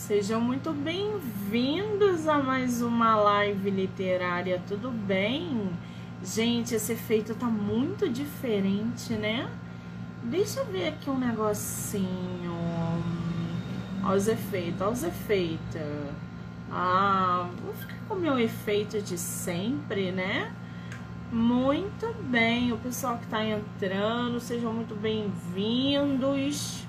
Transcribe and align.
Sejam 0.00 0.40
muito 0.40 0.72
bem-vindos 0.72 2.26
a 2.26 2.38
mais 2.38 2.80
uma 2.80 3.16
live 3.16 3.68
literária, 3.68 4.60
tudo 4.66 4.90
bem? 4.90 5.68
Gente, 6.24 6.74
esse 6.74 6.94
efeito 6.94 7.34
tá 7.34 7.46
muito 7.46 8.08
diferente, 8.08 9.12
né? 9.12 9.48
Deixa 10.22 10.60
eu 10.60 10.66
ver 10.66 10.88
aqui 10.88 11.10
um 11.10 11.18
negocinho. 11.18 12.56
Olha 14.02 14.16
os 14.16 14.26
efeitos, 14.26 14.80
olha 14.80 14.90
os 14.90 15.04
efeitos. 15.04 15.82
Ah, 16.72 17.46
vou 17.62 17.74
ficar 17.74 17.98
com 18.08 18.14
o 18.14 18.18
meu 18.18 18.38
efeito 18.38 19.02
de 19.02 19.18
sempre, 19.18 20.10
né? 20.10 20.50
Muito 21.30 22.12
bem, 22.22 22.72
o 22.72 22.78
pessoal 22.78 23.18
que 23.18 23.26
tá 23.26 23.44
entrando, 23.44 24.40
sejam 24.40 24.72
muito 24.72 24.94
bem-vindos. 24.94 26.84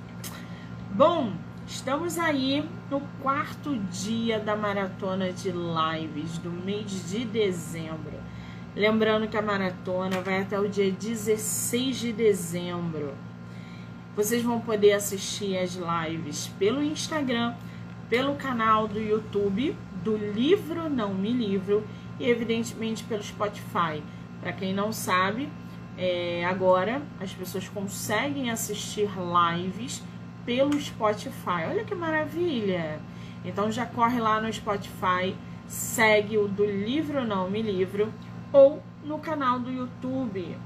Bom, 0.95 1.33
Estamos 1.71 2.19
aí 2.19 2.69
no 2.89 2.99
quarto 3.23 3.77
dia 3.89 4.37
da 4.37 4.57
maratona 4.57 5.31
de 5.31 5.53
lives 5.53 6.37
do 6.37 6.51
mês 6.51 7.09
de 7.09 7.23
dezembro. 7.23 8.19
Lembrando 8.75 9.25
que 9.25 9.37
a 9.37 9.41
maratona 9.41 10.19
vai 10.19 10.41
até 10.41 10.59
o 10.59 10.67
dia 10.67 10.91
16 10.91 11.97
de 11.97 12.11
dezembro. 12.11 13.13
Vocês 14.13 14.43
vão 14.43 14.59
poder 14.59 14.91
assistir 14.91 15.57
as 15.57 15.75
lives 15.75 16.49
pelo 16.59 16.83
Instagram, 16.83 17.55
pelo 18.09 18.35
canal 18.35 18.85
do 18.85 18.99
YouTube 18.99 19.73
do 20.03 20.17
Livro 20.17 20.89
Não 20.89 21.13
Me 21.13 21.31
Livro 21.31 21.87
e, 22.19 22.29
evidentemente, 22.29 23.05
pelo 23.05 23.23
Spotify. 23.23 24.03
Para 24.41 24.51
quem 24.51 24.73
não 24.73 24.91
sabe, 24.91 25.47
é, 25.97 26.43
agora 26.43 27.01
as 27.17 27.33
pessoas 27.33 27.69
conseguem 27.69 28.51
assistir 28.51 29.09
lives 29.55 30.03
pelo 30.45 30.79
Spotify. 30.79 31.65
Olha 31.69 31.83
que 31.83 31.95
maravilha! 31.95 32.99
Então 33.43 33.71
já 33.71 33.85
corre 33.85 34.19
lá 34.19 34.39
no 34.39 34.51
Spotify, 34.51 35.35
segue 35.67 36.37
o 36.37 36.47
do 36.47 36.65
Livro 36.65 37.25
Não 37.25 37.49
Me 37.49 37.61
Livro 37.61 38.13
ou 38.53 38.81
no 39.03 39.17
canal 39.17 39.59
do 39.59 39.71
YouTube, 39.71 40.57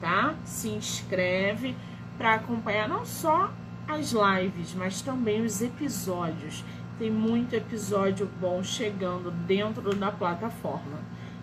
tá? 0.00 0.34
Se 0.44 0.68
inscreve 0.68 1.74
para 2.16 2.34
acompanhar 2.34 2.88
não 2.88 3.04
só 3.04 3.52
as 3.88 4.12
lives, 4.12 4.74
mas 4.74 5.02
também 5.02 5.42
os 5.42 5.60
episódios. 5.60 6.64
Tem 6.98 7.10
muito 7.10 7.54
episódio 7.54 8.30
bom 8.40 8.62
chegando 8.62 9.30
dentro 9.30 9.94
da 9.96 10.12
plataforma, 10.12 11.00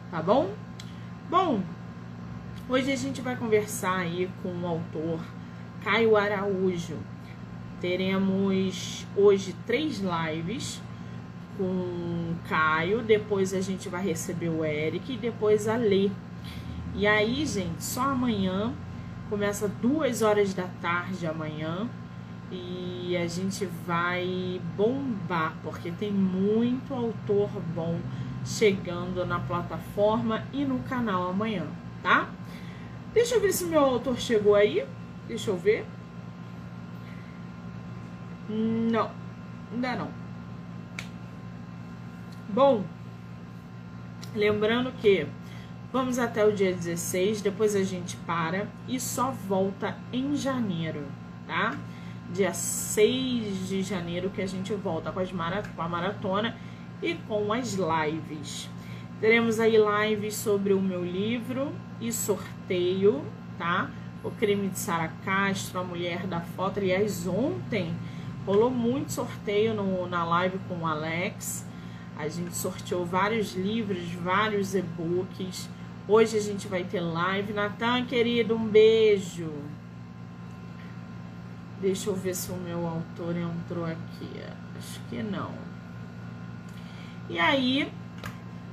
tá 0.09 0.21
bom? 0.21 0.53
Bom, 1.29 1.61
hoje 2.69 2.91
a 2.91 2.95
gente 2.95 3.19
vai 3.21 3.35
conversar 3.35 3.97
aí 3.97 4.29
com 4.41 4.49
o 4.49 4.67
autor 4.67 5.19
Caio 5.83 6.15
Araújo. 6.15 6.97
Teremos 7.81 9.05
hoje 9.15 9.55
três 9.65 10.01
lives 10.01 10.81
com 11.57 12.33
Caio, 12.47 13.01
depois 13.01 13.53
a 13.53 13.61
gente 13.61 13.89
vai 13.89 14.03
receber 14.03 14.49
o 14.49 14.63
Eric 14.63 15.13
e 15.13 15.17
depois 15.17 15.67
a 15.67 15.75
Lê. 15.75 16.09
E 16.95 17.05
aí, 17.05 17.45
gente, 17.45 17.83
só 17.83 18.01
amanhã, 18.01 18.73
começa 19.29 19.67
duas 19.67 20.21
horas 20.21 20.53
da 20.53 20.67
tarde 20.81 21.25
amanhã 21.27 21.87
e 22.51 23.15
a 23.15 23.27
gente 23.27 23.65
vai 23.85 24.59
bombar, 24.75 25.55
porque 25.63 25.91
tem 25.91 26.11
muito 26.11 26.93
autor 26.93 27.49
bom 27.75 27.99
chegando 28.45 29.25
na 29.25 29.39
plataforma 29.39 30.43
e 30.51 30.65
no 30.65 30.79
canal 30.79 31.29
amanhã, 31.29 31.67
tá? 32.01 32.29
Deixa 33.13 33.35
eu 33.35 33.41
ver 33.41 33.53
se 33.53 33.65
meu 33.65 33.81
autor 33.81 34.19
chegou 34.19 34.55
aí. 34.55 34.85
Deixa 35.27 35.51
eu 35.51 35.57
ver. 35.57 35.85
Não, 38.49 39.11
ainda 39.71 39.95
não. 39.95 40.09
Bom, 42.49 42.83
lembrando 44.33 44.91
que 44.93 45.27
vamos 45.93 46.17
até 46.17 46.43
o 46.43 46.51
dia 46.51 46.73
16, 46.73 47.43
depois 47.43 47.75
a 47.75 47.83
gente 47.83 48.17
para 48.17 48.67
e 48.87 48.99
só 48.99 49.29
volta 49.29 49.95
em 50.11 50.35
janeiro, 50.35 51.05
tá? 51.45 51.77
Dia 52.33 52.51
6 52.51 53.67
de 53.67 53.83
janeiro 53.83 54.31
que 54.31 54.41
a 54.41 54.47
gente 54.47 54.73
volta 54.73 55.11
com, 55.11 55.19
as 55.19 55.31
com 55.31 55.81
a 55.81 55.87
maratona 55.87 56.57
e 57.03 57.13
com 57.27 57.53
as 57.53 57.75
lives. 57.75 58.67
Teremos 59.21 59.59
aí 59.59 59.75
lives 59.77 60.33
sobre 60.35 60.73
o 60.73 60.81
meu 60.81 61.05
livro 61.05 61.71
e 62.01 62.11
sorteio, 62.11 63.23
tá? 63.59 63.91
O 64.23 64.31
crime 64.31 64.69
de 64.69 64.79
Sara 64.79 65.11
Castro, 65.23 65.81
a 65.81 65.83
mulher 65.83 66.25
da 66.25 66.41
foto. 66.41 66.79
Aliás, 66.79 67.27
ontem 67.27 67.93
Rolou 68.45 68.69
muito 68.69 69.11
sorteio 69.11 69.73
no, 69.73 70.07
na 70.07 70.23
live 70.23 70.57
com 70.67 70.79
o 70.79 70.87
Alex. 70.87 71.65
A 72.17 72.27
gente 72.27 72.55
sorteou 72.55 73.05
vários 73.05 73.53
livros, 73.53 74.11
vários 74.13 74.75
e-books. 74.75 75.69
Hoje 76.07 76.37
a 76.37 76.41
gente 76.41 76.67
vai 76.67 76.83
ter 76.83 76.99
live. 76.99 77.53
Natan, 77.53 78.05
querido, 78.05 78.55
um 78.55 78.67
beijo. 78.67 79.51
Deixa 81.79 82.09
eu 82.09 82.15
ver 82.15 82.35
se 82.35 82.51
o 82.51 82.55
meu 82.55 82.85
autor 82.87 83.35
entrou 83.37 83.85
aqui. 83.85 84.29
Acho 84.77 84.99
que 85.09 85.21
não. 85.21 85.53
E 87.29 87.37
aí, 87.39 87.91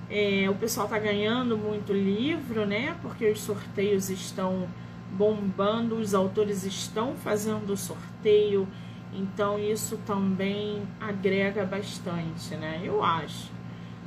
é, 0.08 0.48
o 0.48 0.54
pessoal 0.54 0.88
tá 0.88 0.98
ganhando 0.98 1.58
muito 1.58 1.92
livro, 1.92 2.64
né? 2.64 2.96
Porque 3.02 3.30
os 3.30 3.40
sorteios 3.40 4.08
estão 4.08 4.66
bombando, 5.12 5.96
os 5.96 6.14
autores 6.14 6.64
estão 6.64 7.14
fazendo 7.16 7.76
sorteio 7.76 8.66
então 9.16 9.58
isso 9.58 9.96
também 10.06 10.82
agrega 11.00 11.64
bastante, 11.64 12.54
né? 12.54 12.80
Eu 12.84 13.02
acho. 13.02 13.50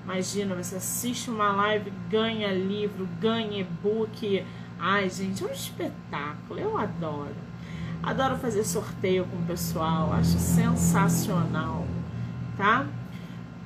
Imagina, 0.03 0.55
você 0.55 0.75
assiste 0.77 1.29
uma 1.29 1.51
live, 1.51 1.91
ganha 2.09 2.51
livro, 2.51 3.07
ganha 3.19 3.61
e-book. 3.61 4.45
Ai, 4.79 5.09
gente, 5.09 5.43
é 5.43 5.47
um 5.47 5.51
espetáculo. 5.51 6.59
Eu 6.59 6.77
adoro. 6.77 7.35
Adoro 8.01 8.37
fazer 8.37 8.63
sorteio 8.63 9.25
com 9.25 9.37
o 9.37 9.45
pessoal. 9.45 10.13
Acho 10.13 10.39
sensacional, 10.39 11.85
tá? 12.55 12.87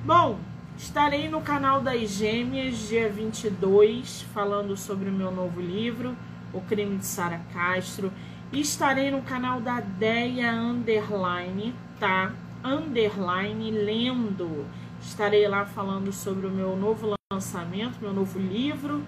Bom, 0.04 0.38
estarei 0.76 1.28
no 1.28 1.40
canal 1.40 1.80
das 1.80 2.10
Gêmeas 2.10 2.76
dia 2.88 3.08
22 3.08 4.22
falando 4.34 4.76
sobre 4.76 5.08
o 5.08 5.12
meu 5.12 5.30
novo 5.30 5.60
livro, 5.60 6.14
O 6.52 6.60
Crime 6.60 6.98
de 6.98 7.06
Sara 7.06 7.40
Castro. 7.52 8.12
Estarei 8.54 9.10
no 9.10 9.20
canal 9.20 9.60
da 9.60 9.80
Deia 9.80 10.52
Underline, 10.52 11.74
tá? 11.98 12.32
Underline 12.62 13.72
lendo. 13.72 14.64
Estarei 15.02 15.48
lá 15.48 15.66
falando 15.66 16.12
sobre 16.12 16.46
o 16.46 16.50
meu 16.50 16.76
novo 16.76 17.16
lançamento, 17.32 17.98
meu 18.00 18.12
novo 18.12 18.38
livro, 18.38 19.02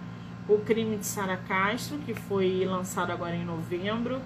O 0.48 0.58
Crime 0.58 0.96
de 0.96 1.06
Sara 1.06 1.36
Castro, 1.36 1.96
que 1.98 2.12
foi 2.12 2.64
lançado 2.64 3.12
agora 3.12 3.36
em 3.36 3.44
novembro. 3.44 4.20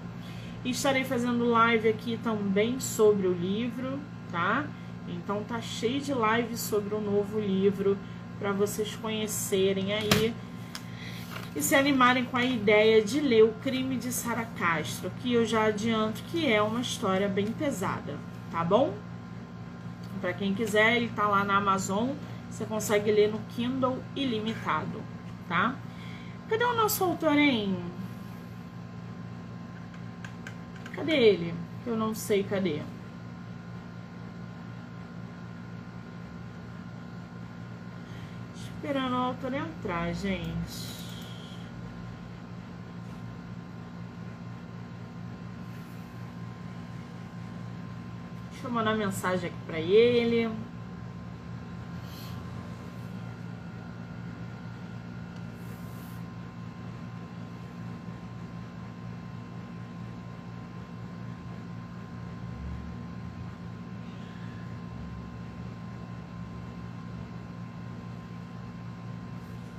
Estarei 0.65 1.03
fazendo 1.03 1.47
live 1.51 1.87
aqui 1.87 2.19
também 2.23 2.79
sobre 2.79 3.27
o 3.27 3.31
livro, 3.31 3.99
tá? 4.31 4.65
Então 5.07 5.43
tá 5.43 5.61
cheio 5.61 6.01
de 6.01 6.13
lives 6.13 6.59
sobre 6.59 6.95
o 6.95 6.99
novo 6.99 7.39
livro 7.39 7.95
para 8.39 8.51
vocês 8.51 8.95
conhecerem 8.95 9.93
aí 9.93 10.33
e 11.55 11.61
se 11.61 11.75
animarem 11.75 12.23
com 12.23 12.37
a 12.37 12.45
ideia 12.45 13.03
de 13.03 13.19
ler 13.19 13.43
O 13.43 13.53
Crime 13.55 13.97
de 13.97 14.11
Sara 14.11 14.45
Castro, 14.57 15.11
que 15.21 15.33
eu 15.33 15.45
já 15.45 15.65
adianto 15.65 16.23
que 16.23 16.51
é 16.51 16.61
uma 16.61 16.81
história 16.81 17.27
bem 17.27 17.47
pesada, 17.47 18.17
tá 18.49 18.63
bom? 18.63 18.93
Para 20.21 20.33
quem 20.33 20.53
quiser, 20.53 20.95
ele 20.95 21.09
tá 21.09 21.27
lá 21.27 21.43
na 21.43 21.57
Amazon, 21.57 22.11
você 22.49 22.63
consegue 22.65 23.11
ler 23.11 23.31
no 23.31 23.39
Kindle 23.55 24.01
ilimitado, 24.15 25.01
tá? 25.47 25.75
Cadê 26.47 26.63
o 26.63 26.75
nosso 26.75 27.03
autor, 27.03 27.37
hein? 27.37 27.75
Cadê 30.93 31.13
ele? 31.13 31.53
Eu 31.85 31.97
não 31.97 32.13
sei 32.13 32.43
cadê. 32.43 32.81
Esperando 38.55 39.13
o 39.13 39.17
autor 39.17 39.53
entrar, 39.53 40.13
gente. 40.13 41.00
Deixa 48.61 48.69
eu 48.69 48.75
mandar 48.75 48.95
mensagem 48.95 49.49
aqui 49.49 49.57
para 49.65 49.79
ele. 49.79 50.47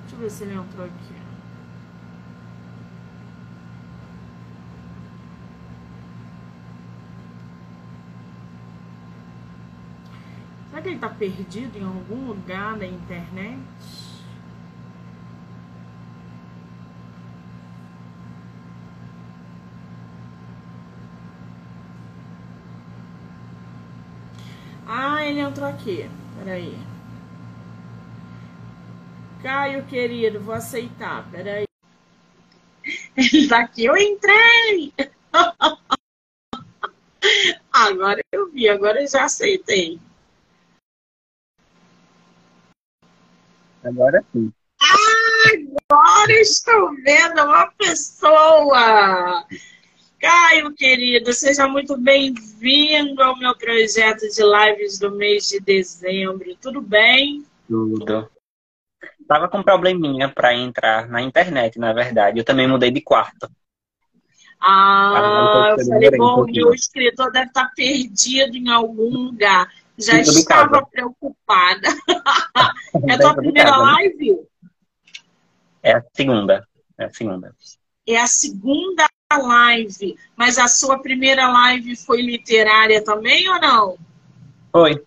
Deixa 0.00 0.16
eu 0.16 0.18
ver 0.18 0.28
se 0.28 0.42
ele 0.42 0.54
entrou 0.54 0.86
aqui. 0.86 1.32
que 10.82 10.88
ele 10.88 10.91
está 11.02 11.08
perdido 11.08 11.76
em 11.76 11.84
algum 11.84 12.28
lugar 12.28 12.78
da 12.78 12.86
internet? 12.86 13.58
Ah, 24.86 25.24
ele 25.24 25.40
entrou 25.40 25.68
aqui. 25.68 26.08
Peraí. 26.38 26.78
Caio, 29.42 29.84
querido, 29.86 30.38
vou 30.38 30.54
aceitar. 30.54 31.28
Peraí. 31.32 31.64
Ele 33.16 33.48
tá 33.48 33.58
aqui. 33.58 33.86
Eu 33.86 33.96
entrei! 33.96 34.92
agora 37.72 38.22
eu 38.30 38.52
vi, 38.52 38.68
agora 38.68 39.02
eu 39.02 39.08
já 39.08 39.24
aceitei. 39.24 39.98
Agora 43.84 44.24
sim. 44.32 44.52
Agora 45.90 46.32
estou 46.32 46.94
vendo 47.04 47.42
uma 47.42 47.66
pessoa! 47.72 49.44
Caio, 50.20 50.72
querido, 50.74 51.32
seja 51.32 51.66
muito 51.66 51.96
bem-vindo 51.96 53.20
ao 53.20 53.36
meu 53.36 53.56
projeto 53.56 54.20
de 54.20 54.40
lives 54.40 54.98
do 54.98 55.10
mês 55.10 55.48
de 55.48 55.58
dezembro. 55.58 56.56
Tudo 56.60 56.80
bem? 56.80 57.44
Tudo. 57.68 58.30
Tava 59.26 59.48
com 59.48 59.58
um 59.58 59.62
probleminha 59.64 60.28
para 60.28 60.54
entrar 60.54 61.08
na 61.08 61.20
internet, 61.20 61.76
na 61.76 61.92
verdade. 61.92 62.38
Eu 62.38 62.44
também 62.44 62.68
mudei 62.68 62.92
de 62.92 63.00
quarto. 63.00 63.50
Ah, 64.60 65.74
eu 65.76 65.84
falei, 65.84 66.10
bom, 66.12 66.42
um 66.42 66.46
meu 66.46 66.72
escritor 66.72 67.32
deve 67.32 67.46
estar 67.46 67.72
perdido 67.74 68.56
em 68.56 68.68
algum 68.70 69.08
lugar. 69.08 69.68
Já 70.02 70.18
estava 70.20 70.84
preocupada. 70.86 71.88
é 73.08 73.12
a 73.12 73.18
tua 73.18 73.34
primeira 73.34 73.70
casa, 73.70 73.82
live? 73.82 74.32
Né? 74.32 74.38
É 75.82 75.92
a 75.94 76.02
segunda. 76.12 76.68
É 76.98 77.04
a 77.04 77.10
segunda. 77.10 77.54
É 78.06 78.16
a 78.16 78.26
segunda 78.26 79.06
live. 79.32 80.16
Mas 80.36 80.58
a 80.58 80.68
sua 80.68 80.98
primeira 80.98 81.48
live 81.48 81.96
foi 81.96 82.20
literária 82.22 83.02
também 83.02 83.48
ou 83.48 83.60
não? 83.60 83.98
Foi. 84.70 85.02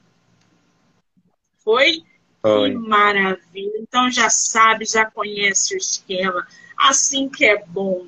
Foi? 1.58 2.04
Foi. 2.42 2.72
Que 2.72 2.78
maravilha. 2.78 3.80
Então 3.80 4.10
já 4.12 4.30
sabe, 4.30 4.86
já 4.86 5.06
conhece 5.10 5.76
o 5.76 5.78
esquema. 5.78 6.46
Assim 6.78 7.30
que 7.30 7.46
é 7.46 7.64
bom. 7.66 8.06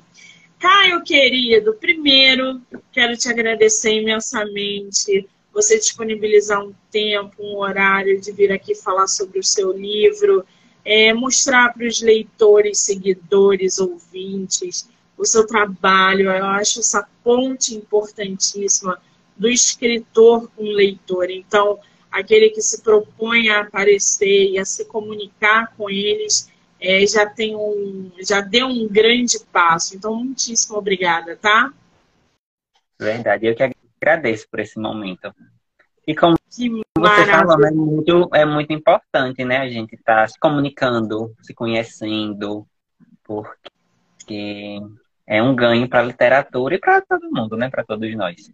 Caio, 0.58 1.02
querido, 1.04 1.74
primeiro 1.74 2.60
quero 2.92 3.16
te 3.16 3.28
agradecer 3.28 4.00
imensamente 4.00 5.28
você 5.58 5.76
disponibilizar 5.76 6.64
um 6.64 6.72
tempo, 6.88 7.34
um 7.42 7.56
horário 7.56 8.20
de 8.20 8.30
vir 8.30 8.52
aqui 8.52 8.76
falar 8.76 9.08
sobre 9.08 9.40
o 9.40 9.42
seu 9.42 9.72
livro, 9.72 10.46
é, 10.84 11.12
mostrar 11.12 11.74
para 11.74 11.84
os 11.84 12.00
leitores, 12.00 12.78
seguidores, 12.78 13.80
ouvintes 13.80 14.88
o 15.16 15.26
seu 15.26 15.44
trabalho. 15.44 16.30
Eu 16.30 16.44
acho 16.44 16.78
essa 16.78 17.04
ponte 17.24 17.74
importantíssima 17.74 19.02
do 19.36 19.48
escritor 19.48 20.48
com 20.54 20.62
o 20.62 20.70
leitor. 20.70 21.28
Então, 21.28 21.80
aquele 22.08 22.50
que 22.50 22.62
se 22.62 22.80
propõe 22.80 23.48
a 23.48 23.62
aparecer 23.62 24.52
e 24.52 24.58
a 24.60 24.64
se 24.64 24.84
comunicar 24.84 25.74
com 25.76 25.90
eles 25.90 26.48
é, 26.80 27.04
já 27.04 27.26
tem 27.26 27.56
um, 27.56 28.12
já 28.20 28.40
deu 28.40 28.68
um 28.68 28.86
grande 28.86 29.40
passo. 29.52 29.96
Então, 29.96 30.14
muitíssimo 30.14 30.78
obrigada, 30.78 31.34
tá? 31.34 31.72
Verdade, 32.96 33.46
eu 33.46 33.56
que 33.56 33.77
agradeço 34.00 34.48
por 34.50 34.60
esse 34.60 34.78
momento. 34.78 35.32
E 36.06 36.14
como 36.14 36.36
que 36.50 36.70
você 36.96 37.26
falou, 37.26 37.66
é 37.66 37.70
muito, 37.70 38.30
é 38.32 38.44
muito 38.44 38.72
importante, 38.72 39.44
né? 39.44 39.58
A 39.58 39.68
gente 39.68 39.94
estar 39.94 40.22
tá 40.22 40.28
se 40.28 40.38
comunicando, 40.38 41.34
se 41.42 41.52
conhecendo, 41.52 42.66
porque 43.22 44.80
é 45.26 45.42
um 45.42 45.54
ganho 45.54 45.86
para 45.88 46.00
a 46.00 46.04
literatura 46.04 46.76
e 46.76 46.78
para 46.78 47.02
todo 47.02 47.30
mundo, 47.30 47.56
né? 47.56 47.68
Para 47.68 47.84
todos 47.84 48.10
nós. 48.16 48.50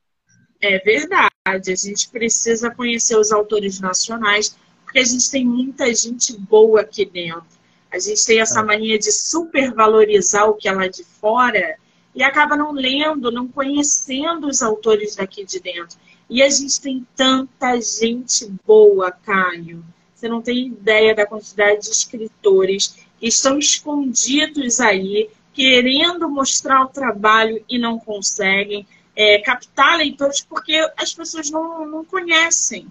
É 0.60 0.78
verdade. 0.80 1.30
A 1.46 1.58
gente 1.76 2.10
precisa 2.10 2.74
conhecer 2.74 3.16
os 3.16 3.30
autores 3.30 3.80
nacionais, 3.80 4.58
porque 4.82 4.98
a 4.98 5.04
gente 5.04 5.30
tem 5.30 5.46
muita 5.46 5.94
gente 5.94 6.36
boa 6.36 6.80
aqui 6.80 7.04
dentro. 7.04 7.44
A 7.92 7.98
gente 8.00 8.26
tem 8.26 8.40
essa 8.40 8.60
é. 8.60 8.62
mania 8.64 8.98
de 8.98 9.12
supervalorizar 9.12 10.48
o 10.48 10.54
que 10.54 10.68
é 10.68 10.72
lá 10.72 10.88
de 10.88 11.04
fora 11.04 11.76
e 12.14 12.22
acaba 12.22 12.56
não 12.56 12.72
lendo, 12.72 13.30
não 13.30 13.48
conhecendo 13.48 14.46
os 14.46 14.62
autores 14.62 15.16
daqui 15.16 15.44
de 15.44 15.60
dentro. 15.60 15.98
E 16.28 16.42
a 16.42 16.48
gente 16.48 16.80
tem 16.80 17.06
tanta 17.14 17.80
gente 17.80 18.46
boa, 18.64 19.10
Caio. 19.10 19.84
Você 20.14 20.28
não 20.28 20.40
tem 20.40 20.68
ideia 20.68 21.14
da 21.14 21.26
quantidade 21.26 21.82
de 21.82 21.90
escritores 21.90 22.96
que 23.18 23.26
estão 23.26 23.58
escondidos 23.58 24.80
aí, 24.80 25.28
querendo 25.52 26.28
mostrar 26.28 26.82
o 26.82 26.88
trabalho 26.88 27.62
e 27.68 27.78
não 27.78 27.98
conseguem 27.98 28.86
é, 29.14 29.38
captar 29.38 29.98
leitores 29.98 30.40
porque 30.40 30.74
as 30.96 31.12
pessoas 31.12 31.50
não, 31.50 31.86
não 31.86 32.04
conhecem. 32.04 32.86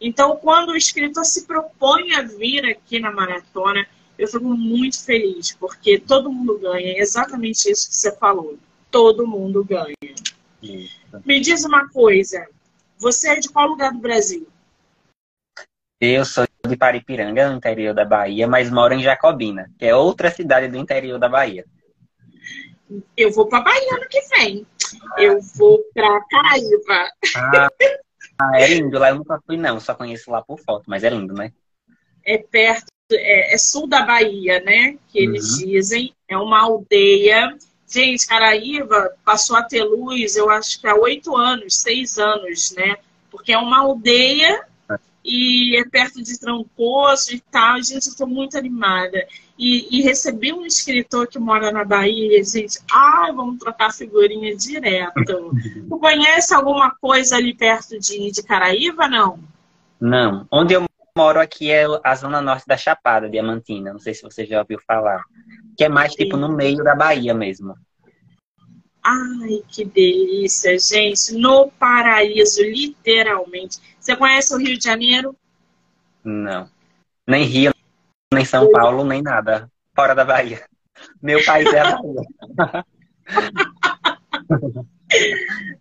Então, 0.00 0.36
quando 0.36 0.70
o 0.70 0.76
escritor 0.76 1.24
se 1.24 1.46
propõe 1.46 2.14
a 2.14 2.22
vir 2.22 2.64
aqui 2.64 3.00
na 3.00 3.10
maratona, 3.10 3.86
eu 4.18 4.26
fico 4.26 4.44
muito 4.44 5.04
feliz, 5.04 5.52
porque 5.52 5.98
todo 5.98 6.32
mundo 6.32 6.58
ganha. 6.58 6.92
É 6.92 6.98
exatamente 6.98 7.70
isso 7.70 7.88
que 7.88 7.94
você 7.94 8.16
falou. 8.16 8.58
Todo 8.90 9.26
mundo 9.26 9.64
ganha. 9.64 9.94
Me 11.24 11.40
diz 11.40 11.64
uma 11.64 11.88
coisa. 11.90 12.46
Você 12.98 13.28
é 13.28 13.38
de 13.38 13.48
qual 13.48 13.68
lugar 13.68 13.92
do 13.92 14.00
Brasil? 14.00 14.46
Eu 16.00 16.24
sou 16.24 16.46
de 16.66 16.76
Paripiranga, 16.76 17.48
no 17.48 17.56
interior 17.56 17.94
da 17.94 18.04
Bahia, 18.04 18.46
mas 18.48 18.70
moro 18.70 18.94
em 18.94 19.02
Jacobina, 19.02 19.70
que 19.78 19.84
é 19.84 19.94
outra 19.94 20.30
cidade 20.30 20.68
do 20.68 20.76
interior 20.76 21.18
da 21.18 21.28
Bahia. 21.28 21.64
Eu 23.16 23.30
vou 23.30 23.46
para 23.46 23.62
Bahia 23.62 23.94
ano 23.94 24.06
que 24.08 24.20
vem. 24.36 24.66
Eu 25.16 25.40
vou 25.56 25.82
para 25.94 26.20
Caraíva. 26.28 27.10
Ah, 27.36 27.68
ah, 28.40 28.60
é 28.60 28.66
lindo. 28.68 28.98
Lá 28.98 29.10
eu 29.10 29.16
nunca 29.16 29.40
fui, 29.46 29.56
não. 29.56 29.78
Só 29.78 29.94
conheço 29.94 30.30
lá 30.30 30.42
por 30.42 30.58
foto, 30.58 30.84
mas 30.88 31.04
é 31.04 31.10
lindo, 31.10 31.34
né? 31.34 31.52
É 32.24 32.38
perto, 32.38 32.86
é, 33.12 33.54
é 33.54 33.58
sul 33.58 33.86
da 33.86 34.02
Bahia, 34.02 34.60
né? 34.60 34.96
Que 35.08 35.20
eles 35.20 35.52
uhum. 35.52 35.66
dizem. 35.66 36.14
É 36.28 36.36
uma 36.36 36.62
aldeia. 36.62 37.56
Gente, 37.86 38.26
Caraíva 38.26 39.12
passou 39.24 39.56
a 39.56 39.62
ter 39.62 39.82
luz, 39.82 40.36
eu 40.36 40.50
acho 40.50 40.78
que 40.78 40.86
há 40.86 40.94
oito 40.94 41.34
anos, 41.34 41.76
seis 41.76 42.18
anos, 42.18 42.74
né? 42.76 42.96
Porque 43.30 43.52
é 43.52 43.58
uma 43.58 43.80
aldeia 43.80 44.62
e 45.24 45.76
é 45.76 45.84
perto 45.84 46.22
de 46.22 46.38
Trancoso 46.38 47.34
e 47.34 47.40
tal. 47.50 47.76
Gente, 47.82 48.06
eu 48.06 48.10
estou 48.10 48.26
muito 48.26 48.56
animada. 48.58 49.26
E, 49.58 49.98
e 49.98 50.02
recebi 50.02 50.52
um 50.52 50.64
escritor 50.64 51.26
que 51.26 51.38
mora 51.38 51.72
na 51.72 51.84
Bahia, 51.84 52.42
gente, 52.44 52.78
ah, 52.90 53.30
vamos 53.34 53.58
trocar 53.58 53.92
figurinha 53.92 54.56
direto. 54.56 55.50
tu 55.88 55.98
conhece 55.98 56.54
alguma 56.54 56.90
coisa 56.92 57.36
ali 57.36 57.52
perto 57.54 57.98
de, 57.98 58.30
de 58.30 58.42
Caraíva, 58.42 59.08
não? 59.08 59.38
Não. 60.00 60.46
Onde 60.50 60.74
eu 60.74 60.87
moro 61.18 61.40
aqui 61.40 61.68
é 61.72 61.84
a 62.04 62.14
zona 62.14 62.40
norte 62.40 62.64
da 62.64 62.76
Chapada, 62.76 63.28
Diamantina. 63.28 63.92
Não 63.92 63.98
sei 63.98 64.14
se 64.14 64.22
você 64.22 64.46
já 64.46 64.60
ouviu 64.60 64.78
falar. 64.86 65.24
Que 65.76 65.82
é 65.82 65.88
mais 65.88 66.12
Sim. 66.12 66.18
tipo 66.18 66.36
no 66.36 66.48
meio 66.48 66.84
da 66.84 66.94
Bahia 66.94 67.34
mesmo. 67.34 67.74
Ai, 69.02 69.64
que 69.66 69.84
delícia, 69.84 70.78
gente. 70.78 71.32
No 71.34 71.72
paraíso, 71.72 72.62
literalmente. 72.62 73.78
Você 73.98 74.14
conhece 74.14 74.54
o 74.54 74.58
Rio 74.58 74.78
de 74.78 74.84
Janeiro? 74.84 75.34
Não. 76.22 76.70
Nem 77.26 77.42
Rio, 77.42 77.74
nem 78.32 78.44
São 78.44 78.70
Paulo, 78.70 79.02
nem 79.02 79.20
nada. 79.20 79.68
Fora 79.96 80.14
da 80.14 80.24
Bahia. 80.24 80.64
Meu 81.20 81.44
país 81.44 81.66
é 81.72 81.80
a 81.80 81.96
Bahia. 81.96 82.86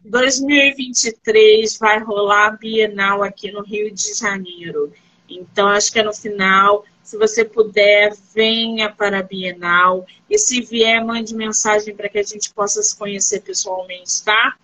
2023 0.04 1.78
vai 1.78 2.00
rolar 2.00 2.48
a 2.48 2.52
Bienal 2.52 3.22
aqui 3.22 3.52
no 3.52 3.62
Rio 3.62 3.94
de 3.94 4.16
Janeiro. 4.16 4.92
Então, 5.30 5.68
acho 5.68 5.92
que 5.92 6.00
é 6.00 6.04
no 6.04 6.14
final 6.14 6.86
se 7.08 7.18
você 7.18 7.46
puder, 7.46 8.14
venha 8.36 8.92
para 8.92 9.20
a 9.20 9.24
Bienal. 9.24 10.06
E 10.30 10.38
se 10.38 10.60
vier, 10.60 11.02
mande 11.02 11.34
mensagem 11.34 11.96
para 11.96 12.10
que 12.10 12.18
a 12.18 12.24
gente 12.24 12.54
possa 12.54 12.84
se 12.84 12.98
conhecer 12.98 13.40
pessoalmente, 13.40 14.22
tá? 14.26 14.58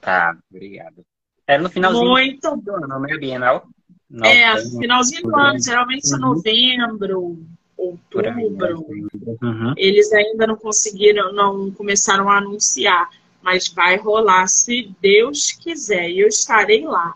Tá, 0.00 0.34
obrigado. 0.50 1.04
É 1.46 1.58
no 1.58 1.68
finalzinho 1.68 2.08
Muito... 2.08 2.56
do 2.56 2.76
ano, 2.76 3.00
né, 3.00 3.14
Bienal? 3.18 3.68
é, 4.22 4.54
no 4.54 4.78
finalzinho 4.78 5.22
do 5.22 5.36
ano, 5.36 5.62
geralmente 5.62 6.10
é 6.10 6.14
uhum. 6.14 6.20
novembro, 6.20 7.38
outubro. 7.76 8.86
Uhum. 9.42 9.74
Eles 9.76 10.10
ainda 10.14 10.46
não 10.46 10.56
conseguiram, 10.56 11.30
não 11.30 11.70
começaram 11.72 12.30
a 12.30 12.38
anunciar, 12.38 13.10
mas 13.42 13.68
vai 13.68 13.98
rolar 13.98 14.46
se 14.46 14.94
Deus 14.98 15.52
quiser. 15.52 16.08
E 16.08 16.20
eu 16.20 16.28
estarei 16.28 16.86
lá. 16.86 17.14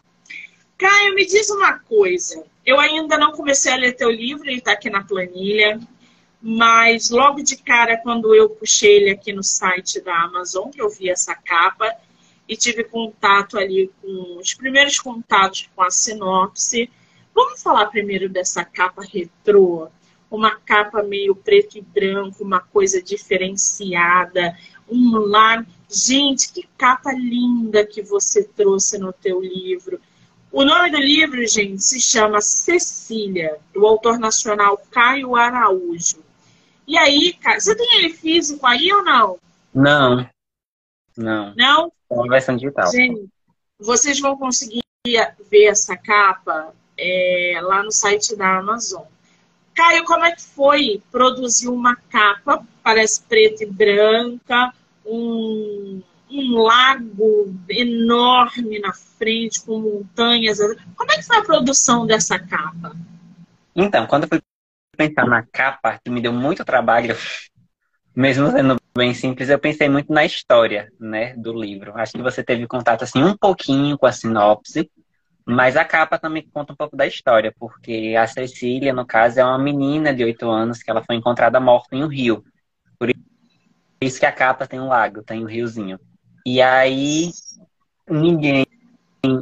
Caio, 0.78 1.14
me 1.14 1.24
diz 1.26 1.50
uma 1.50 1.78
coisa. 1.78 2.44
Eu 2.64 2.80
ainda 2.80 3.18
não 3.18 3.32
comecei 3.32 3.72
a 3.72 3.76
ler 3.76 3.92
teu 3.92 4.10
livro, 4.10 4.48
ele 4.48 4.58
está 4.58 4.72
aqui 4.72 4.90
na 4.90 5.04
planilha, 5.04 5.78
mas 6.40 7.10
logo 7.10 7.42
de 7.42 7.56
cara, 7.56 7.96
quando 7.98 8.34
eu 8.34 8.50
puxei 8.50 8.96
ele 8.96 9.10
aqui 9.10 9.32
no 9.32 9.42
site 9.42 10.00
da 10.00 10.22
Amazon, 10.22 10.70
eu 10.76 10.88
vi 10.88 11.10
essa 11.10 11.34
capa, 11.34 11.90
e 12.46 12.56
tive 12.56 12.84
contato 12.84 13.58
ali 13.58 13.90
com 14.02 14.38
os 14.38 14.52
primeiros 14.52 14.98
contatos 14.98 15.70
com 15.74 15.82
a 15.82 15.90
sinopse, 15.90 16.90
Vamos 17.34 17.60
falar 17.60 17.86
primeiro 17.86 18.28
dessa 18.28 18.64
capa 18.64 19.02
retrô, 19.02 19.88
uma 20.30 20.54
capa 20.54 21.02
meio 21.02 21.34
preto 21.34 21.76
e 21.76 21.82
branco, 21.82 22.44
uma 22.44 22.60
coisa 22.60 23.02
diferenciada, 23.02 24.56
um 24.88 25.16
lago. 25.16 25.66
Gente, 25.90 26.52
que 26.52 26.68
capa 26.78 27.12
linda 27.12 27.84
que 27.84 28.02
você 28.02 28.44
trouxe 28.44 28.98
no 28.98 29.12
teu 29.12 29.40
livro. 29.40 30.00
O 30.54 30.64
nome 30.64 30.88
do 30.88 30.98
livro, 30.98 31.44
gente, 31.48 31.82
se 31.82 32.00
chama 32.00 32.40
Cecília, 32.40 33.58
do 33.72 33.84
autor 33.84 34.20
nacional 34.20 34.80
Caio 34.88 35.34
Araújo. 35.34 36.22
E 36.86 36.96
aí, 36.96 37.32
cara, 37.32 37.58
você 37.58 37.74
tem 37.74 37.96
ele 37.96 38.10
físico 38.10 38.64
aí 38.64 38.92
ou 38.92 39.02
não? 39.02 39.38
Não. 39.74 40.30
Não. 41.16 41.52
Não? 41.56 41.92
É 42.08 42.14
uma 42.14 42.28
versão 42.28 42.54
digital. 42.56 42.88
Gente, 42.88 43.28
vocês 43.80 44.20
vão 44.20 44.38
conseguir 44.38 44.84
ver 45.04 45.64
essa 45.64 45.96
capa 45.96 46.72
é, 46.96 47.58
lá 47.60 47.82
no 47.82 47.90
site 47.90 48.36
da 48.36 48.58
Amazon. 48.58 49.02
Caio, 49.74 50.04
como 50.04 50.24
é 50.24 50.36
que 50.36 50.42
foi 50.42 51.02
produzir 51.10 51.66
uma 51.66 51.96
capa, 51.96 52.64
parece 52.80 53.22
preta 53.22 53.64
e 53.64 53.66
branca, 53.66 54.72
um, 55.04 56.00
um 56.34 56.62
lago 56.62 57.54
enorme 57.68 58.78
na 58.80 58.92
frente, 58.92 59.64
com 59.64 59.80
montanhas? 59.80 60.58
Como 60.96 61.12
é 61.12 61.16
que 61.16 61.22
foi 61.22 61.38
a 61.38 61.44
produção 61.44 62.06
dessa 62.06 62.38
capa? 62.38 62.96
Então, 63.74 64.06
quando 64.06 64.24
eu 64.24 64.28
fui 64.28 64.40
pensar 64.96 65.26
na 65.26 65.42
capa, 65.42 65.98
que 66.02 66.10
me 66.10 66.20
deu 66.20 66.32
muito 66.32 66.64
trabalho, 66.64 67.16
mesmo 68.14 68.50
sendo 68.50 68.76
bem 68.96 69.12
simples, 69.12 69.48
eu 69.48 69.58
pensei 69.58 69.88
muito 69.88 70.12
na 70.12 70.24
história, 70.24 70.92
né, 71.00 71.34
do 71.36 71.52
livro. 71.52 71.96
Acho 71.96 72.12
que 72.12 72.22
você 72.22 72.42
teve 72.42 72.66
contato 72.66 73.02
assim 73.02 73.22
um 73.22 73.36
pouquinho 73.36 73.98
com 73.98 74.06
a 74.06 74.12
sinopse, 74.12 74.90
mas 75.46 75.76
a 75.76 75.84
capa 75.84 76.18
também 76.18 76.48
conta 76.52 76.72
um 76.72 76.76
pouco 76.76 76.96
da 76.96 77.06
história, 77.06 77.52
porque 77.58 78.14
a 78.18 78.26
Cecília, 78.26 78.92
no 78.92 79.06
caso, 79.06 79.40
é 79.40 79.44
uma 79.44 79.58
menina 79.58 80.14
de 80.14 80.24
8 80.24 80.48
anos 80.48 80.82
que 80.82 80.90
ela 80.90 81.02
foi 81.02 81.16
encontrada 81.16 81.60
morta 81.60 81.94
em 81.94 82.02
um 82.02 82.08
rio. 82.08 82.42
Por 82.98 83.10
isso 84.00 84.18
que 84.18 84.26
a 84.26 84.32
capa 84.32 84.66
tem 84.66 84.80
um 84.80 84.88
lago, 84.88 85.22
tem 85.22 85.42
um 85.42 85.48
riozinho. 85.48 85.98
E 86.44 86.60
aí 86.60 87.30
ninguém 88.08 88.66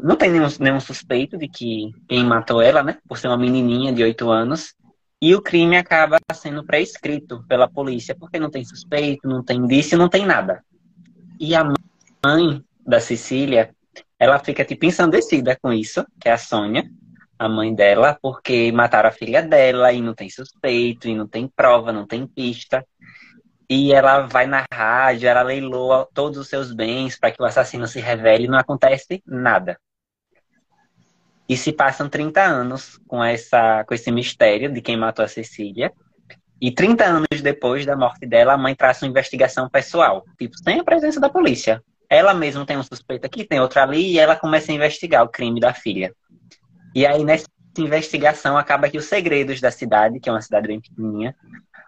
não 0.03 0.17
tem 0.17 0.31
nenhum, 0.31 0.47
nenhum 0.61 0.81
suspeito 0.81 1.37
de 1.37 1.49
que 1.49 1.93
quem 2.09 2.25
matou 2.25 2.63
ela, 2.63 2.83
né, 2.83 2.99
por 3.09 3.19
ser 3.19 3.29
uma 3.29 3.37
menininha 3.37 3.93
de 3.93 4.03
8 4.03 4.31
anos. 4.31 4.75
E 5.21 5.35
o 5.35 5.43
crime 5.43 5.77
acaba 5.77 6.19
sendo 6.35 6.65
prescrito 6.65 7.45
pela 7.49 7.69
polícia, 7.69 8.15
porque 8.15 8.39
não 8.39 8.51
tem 8.51 8.65
suspeito, 8.65 9.29
não 9.29 9.43
tem 9.43 9.59
indício, 9.59 9.97
não 9.97 10.09
tem 10.09 10.27
nada. 10.27 10.65
E 11.39 11.55
a 11.55 11.65
mãe 12.25 12.63
da 12.85 12.99
Cecília, 13.01 13.75
ela 14.19 14.39
fica 14.39 14.65
tipo 14.65 14.85
ensandecida 14.85 15.57
com 15.61 15.73
isso, 15.73 16.05
que 16.21 16.29
é 16.29 16.33
a 16.33 16.39
Sônia, 16.39 16.91
a 17.39 17.49
mãe 17.49 17.75
dela, 17.75 18.19
porque 18.21 18.71
mataram 18.73 19.09
a 19.09 19.13
filha 19.13 19.43
dela 19.43 19.93
e 19.93 20.01
não 20.01 20.15
tem 20.15 20.29
suspeito, 20.29 21.09
e 21.09 21.15
não 21.15 21.27
tem 21.27 21.49
prova, 21.49 21.93
não 21.93 22.07
tem 22.07 22.27
pista. 22.27 22.85
E 23.75 23.91
ela 23.91 24.27
vai 24.27 24.47
na 24.47 24.67
rádio, 24.71 25.27
ela 25.27 25.41
leiloa 25.41 26.07
todos 26.13 26.37
os 26.37 26.47
seus 26.47 26.75
bens 26.75 27.19
para 27.19 27.31
que 27.31 27.41
o 27.41 27.45
assassino 27.47 27.89
se 27.89 28.01
revele 28.01 28.45
e 28.45 28.47
não 28.47 28.59
acontece 28.59 29.23
nada. 29.27 29.81
E 31.49 31.57
se 31.57 31.73
passam 31.73 32.07
30 32.07 32.43
anos 32.43 33.01
com, 33.09 33.25
essa, 33.25 33.83
com 33.85 33.95
esse 33.95 34.13
mistério 34.13 34.71
de 34.71 34.83
quem 34.83 34.95
matou 34.95 35.25
a 35.25 35.29
Cecília. 35.29 35.91
E 36.61 36.71
30 36.71 37.03
anos 37.03 37.41
depois 37.43 37.87
da 37.87 37.97
morte 37.97 38.27
dela, 38.27 38.53
a 38.53 38.59
mãe 38.59 38.75
traça 38.75 39.07
uma 39.07 39.11
investigação 39.11 39.71
pessoal, 39.71 40.23
tipo, 40.39 40.55
sem 40.59 40.79
a 40.79 40.85
presença 40.85 41.19
da 41.19 41.31
polícia. 41.31 41.83
Ela 42.11 42.35
mesma 42.35 42.67
tem 42.67 42.77
um 42.77 42.83
suspeito 42.83 43.25
aqui, 43.25 43.43
tem 43.43 43.59
outro 43.59 43.81
ali, 43.81 44.13
e 44.13 44.19
ela 44.19 44.37
começa 44.37 44.71
a 44.71 44.75
investigar 44.75 45.25
o 45.25 45.31
crime 45.31 45.59
da 45.59 45.73
filha. 45.73 46.15
E 46.95 47.07
aí, 47.07 47.25
nessa 47.25 47.47
investigação, 47.79 48.59
acaba 48.59 48.91
que 48.91 48.99
os 48.99 49.07
segredos 49.07 49.63
da 49.63 49.71
cidade, 49.71 50.21
que 50.21 50.29
é 50.29 50.33
uma 50.33 50.43
cidade 50.43 50.69
bem 50.69 50.79
pequenininha, 50.79 51.35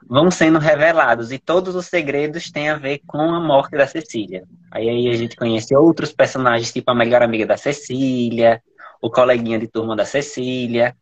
vão 0.08 0.30
sendo 0.30 0.58
revelados. 0.58 1.32
E 1.32 1.38
todos 1.38 1.75
os 1.75 1.87
segredos 1.87 2.50
têm 2.50 2.68
a 2.68 2.76
ver 2.76 3.00
com 3.06 3.20
a 3.20 3.40
morte 3.40 3.76
da 3.76 3.87
Cecília. 3.87 4.44
Aí, 4.70 4.88
aí 4.88 5.08
a 5.08 5.14
gente 5.14 5.37
conhece 5.37 5.75
outros 5.75 6.12
personagens, 6.12 6.73
tipo 6.73 6.90
a 6.90 6.94
melhor 6.94 7.23
amiga 7.23 7.46
da 7.46 7.56
Cecília, 7.56 8.62
o 9.00 9.11
coleguinha 9.11 9.58
de 9.58 9.68
turma 9.68 9.96
da 9.96 10.04
Cecília. 10.04 10.96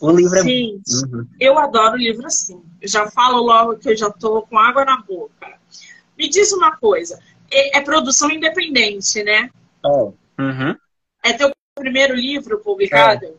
O 0.00 0.10
livro 0.10 0.38
é... 0.38 0.42
Gente, 0.42 1.04
uhum. 1.04 1.26
eu 1.38 1.58
adoro 1.58 1.96
livro 1.96 2.26
assim. 2.26 2.62
Eu 2.80 2.88
já 2.88 3.10
falo 3.10 3.42
logo 3.42 3.76
que 3.76 3.90
eu 3.90 3.96
já 3.96 4.10
tô 4.10 4.42
com 4.42 4.58
água 4.58 4.84
na 4.84 4.96
boca. 5.02 5.58
Me 6.16 6.28
diz 6.28 6.52
uma 6.52 6.76
coisa, 6.76 7.18
é, 7.50 7.78
é 7.78 7.80
produção 7.80 8.30
independente, 8.30 9.22
né? 9.22 9.50
Oh. 9.84 10.12
Uhum. 10.38 10.74
É 11.22 11.32
teu 11.32 11.50
primeiro 11.74 12.14
livro 12.14 12.60
publicado? 12.60 13.26
É. 13.26 13.32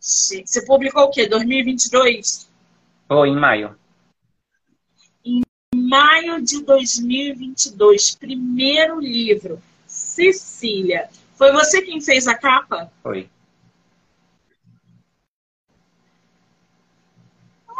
Você 0.00 0.64
publicou 0.64 1.04
o 1.04 1.10
quê? 1.10 1.28
2022? 1.28 2.48
Foi, 3.08 3.28
em 3.28 3.36
maio. 3.36 3.78
Em 5.24 5.42
maio 5.72 6.42
de 6.42 6.62
2022, 6.64 8.16
primeiro 8.16 8.98
livro. 9.00 9.62
Cecília. 9.86 11.08
Foi 11.34 11.52
você 11.52 11.82
quem 11.82 12.00
fez 12.00 12.26
a 12.26 12.34
capa? 12.34 12.90
Foi. 13.02 13.30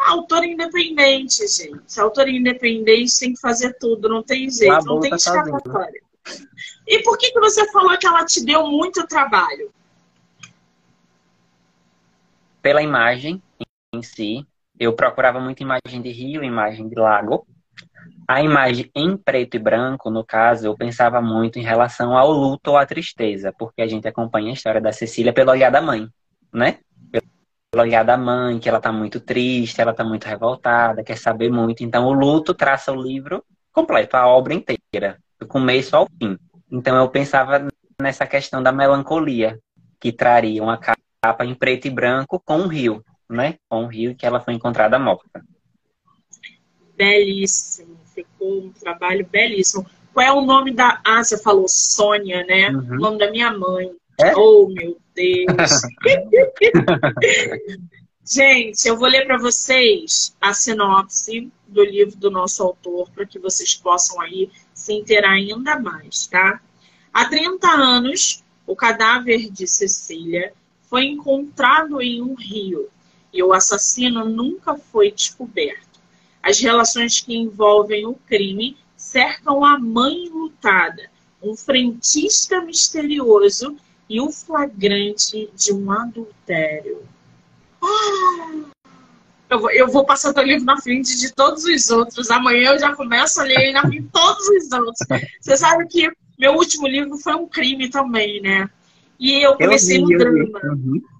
Autor 0.07 0.45
independente, 0.45 1.49
gente. 1.49 1.99
Autor 1.99 2.29
independente 2.29 3.19
tem 3.19 3.35
que 3.35 3.41
fazer 3.41 3.73
tudo, 3.75 4.09
não 4.09 4.23
tem 4.23 4.49
jeito, 4.49 4.85
não 4.85 5.01
tem 5.01 5.13
escapatória. 5.15 6.01
E 6.87 7.03
por 7.03 7.19
que, 7.19 7.33
que 7.33 7.41
você 7.41 7.71
falou 7.73 7.99
que 7.99 8.07
ela 8.07 8.25
te 8.25 8.45
deu 8.45 8.67
muito 8.69 9.07
trabalho? 9.07 9.73
Pela 12.63 12.83
imagem 12.83 13.43
em 13.93 14.03
si. 14.03 14.47
Eu 14.79 14.95
procurava 14.95 15.41
muito 15.41 15.63
imagem 15.63 16.03
de 16.03 16.11
rio, 16.11 16.45
imagem 16.45 16.89
de 16.89 16.95
lago. 16.95 17.47
A 18.29 18.43
imagem 18.43 18.91
em 18.95 19.17
preto 19.17 19.57
e 19.57 19.59
branco, 19.59 20.11
no 20.11 20.25
caso, 20.25 20.67
eu 20.67 20.77
pensava 20.77 21.21
muito 21.23 21.59
em 21.59 21.63
relação 21.63 22.17
ao 22.17 22.31
luto 22.31 22.73
ou 22.73 22.77
à 22.77 22.85
tristeza, 22.85 23.55
porque 23.57 23.81
a 23.81 23.87
gente 23.87 24.07
acompanha 24.07 24.51
a 24.51 24.53
história 24.53 24.81
da 24.81 24.93
Cecília 24.93 25.33
pelo 25.33 25.51
olhar 25.51 25.71
da 25.71 25.81
mãe, 25.81 26.09
né? 26.53 26.79
Pelo 27.11 27.83
olhar 27.83 28.05
da 28.05 28.17
mãe, 28.17 28.59
que 28.59 28.69
ela 28.69 28.81
tá 28.81 28.93
muito 28.93 29.21
triste, 29.21 29.81
ela 29.81 29.95
tá 29.95 30.05
muito 30.05 30.25
revoltada, 30.25 31.05
quer 31.05 31.17
saber 31.17 31.51
muito. 31.51 31.85
Então, 31.85 32.07
o 32.07 32.13
luto 32.13 32.53
traça 32.53 32.93
o 32.93 33.01
livro 33.01 33.45
completo, 33.73 34.17
a 34.17 34.27
obra 34.27 34.55
inteira, 34.55 35.19
do 35.39 35.47
começo 35.47 35.97
ao 35.97 36.09
fim. 36.19 36.37
Então, 36.71 36.97
eu 36.97 37.09
pensava 37.09 37.69
nessa 38.01 38.27
questão 38.27 38.63
da 38.63 38.73
melancolia, 38.73 39.59
que 40.01 40.13
traria 40.13 40.63
uma 40.63 40.79
capa 40.79 41.45
em 41.45 41.55
preto 41.55 41.87
e 41.87 41.91
branco 41.91 42.43
com 42.45 42.59
um 42.59 42.67
rio, 42.67 43.05
né? 43.29 43.59
Com 43.69 43.85
um 43.85 43.89
rio 43.89 44.15
que 44.15 44.27
ela 44.27 44.41
foi 44.41 44.55
encontrada 44.55 44.99
morta 44.99 45.43
belíssimo, 46.97 47.99
ficou 48.15 48.65
um 48.65 48.73
trabalho 48.73 49.27
belíssimo. 49.31 49.87
Qual 50.13 50.27
é 50.27 50.33
o 50.33 50.41
nome 50.41 50.73
da. 50.73 51.01
Ah, 51.05 51.23
você 51.23 51.37
falou 51.37 51.69
Sônia, 51.69 52.45
né? 52.45 52.71
Uhum. 52.71 52.95
O 52.95 52.97
nome 52.97 53.19
da 53.19 53.31
minha 53.31 53.53
mãe. 53.53 53.93
É? 54.19 54.35
Oh, 54.35 54.67
meu 54.69 54.97
Deus! 55.15 55.47
Gente, 58.29 58.89
eu 58.89 58.97
vou 58.97 59.09
ler 59.09 59.25
para 59.25 59.39
vocês 59.39 60.35
a 60.41 60.53
sinopse 60.53 61.49
do 61.69 61.85
livro 61.85 62.17
do 62.17 62.29
nosso 62.29 62.61
autor, 62.63 63.09
para 63.11 63.27
que 63.27 63.39
vocês 63.39 63.77
possam 63.77 64.21
aí 64.21 64.51
se 64.75 64.93
inteirar 64.95 65.31
ainda 65.33 65.79
mais, 65.79 66.27
tá? 66.27 66.61
Há 67.13 67.27
30 67.27 67.69
anos, 67.69 68.43
o 68.67 68.75
cadáver 68.75 69.49
de 69.49 69.69
Cecília 69.69 70.53
foi 70.89 71.05
encontrado 71.05 72.03
em 72.03 72.21
um 72.21 72.35
rio 72.35 72.89
e 73.33 73.43
o 73.43 73.53
assassino 73.53 74.25
nunca 74.25 74.77
foi 74.77 75.11
descoberto. 75.11 76.01
As 76.43 76.61
relações 76.61 77.21
que 77.21 77.37
envolvem 77.37 78.07
o 78.07 78.15
crime 78.27 78.77
cercam 78.97 79.65
a 79.65 79.79
mãe 79.79 80.29
lutada, 80.29 81.11
um 81.43 81.57
frentista 81.57 82.61
misterioso 82.61 83.77
e 84.09 84.21
o 84.21 84.31
flagrante 84.31 85.51
de 85.55 85.73
um 85.73 85.91
adultério. 85.91 87.03
Ah! 87.83 88.77
Eu 89.49 89.61
vou, 89.61 89.71
eu 89.71 89.89
vou 89.89 90.05
passar 90.05 90.37
o 90.37 90.43
livro 90.43 90.65
na 90.65 90.81
frente 90.81 91.17
de 91.17 91.33
todos 91.33 91.65
os 91.65 91.91
outros. 91.91 92.31
Amanhã 92.31 92.73
eu 92.73 92.79
já 92.79 92.95
começo 92.97 93.41
a 93.41 93.45
ler 93.45 93.73
na 93.73 93.83
frente 93.83 94.03
de 94.03 94.09
todos 94.09 94.49
os 94.49 94.73
outros. 94.73 94.99
Você 95.41 95.57
sabe 95.57 95.87
que 95.87 96.11
meu 96.39 96.55
último 96.55 96.89
livro 96.89 97.17
foi 97.19 97.35
um 97.35 97.47
crime 97.47 97.89
também, 97.89 98.41
né? 98.41 98.69
E 99.19 99.45
eu 99.45 99.57
comecei 99.57 100.03
eu 100.03 100.07
vi, 100.07 100.15
no 100.15 100.19
drama. 100.19 100.61
Uhum. 100.65 100.97
Eu 100.97 101.16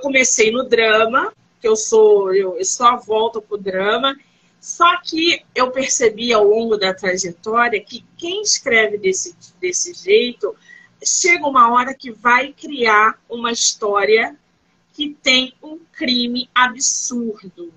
comecei 0.00 0.50
no 0.50 0.64
drama, 0.64 1.32
que 1.60 1.68
eu 1.68 1.76
sou, 1.76 2.34
eu, 2.34 2.56
eu 2.56 2.64
só 2.64 2.96
volto 2.96 3.40
pro 3.40 3.58
drama. 3.58 4.16
Só 4.60 4.98
que 5.02 5.44
eu 5.54 5.70
percebi 5.70 6.32
ao 6.32 6.44
longo 6.44 6.78
da 6.78 6.94
trajetória 6.94 7.78
que 7.84 8.02
quem 8.16 8.40
escreve 8.40 8.96
desse, 8.96 9.36
desse 9.60 9.92
jeito 9.92 10.56
chega 11.04 11.46
uma 11.46 11.70
hora 11.70 11.92
que 11.92 12.10
vai 12.10 12.52
criar 12.52 13.18
uma 13.28 13.52
história 13.52 14.34
que 14.94 15.14
tem 15.22 15.52
um 15.62 15.78
crime 15.92 16.48
absurdo. 16.54 17.74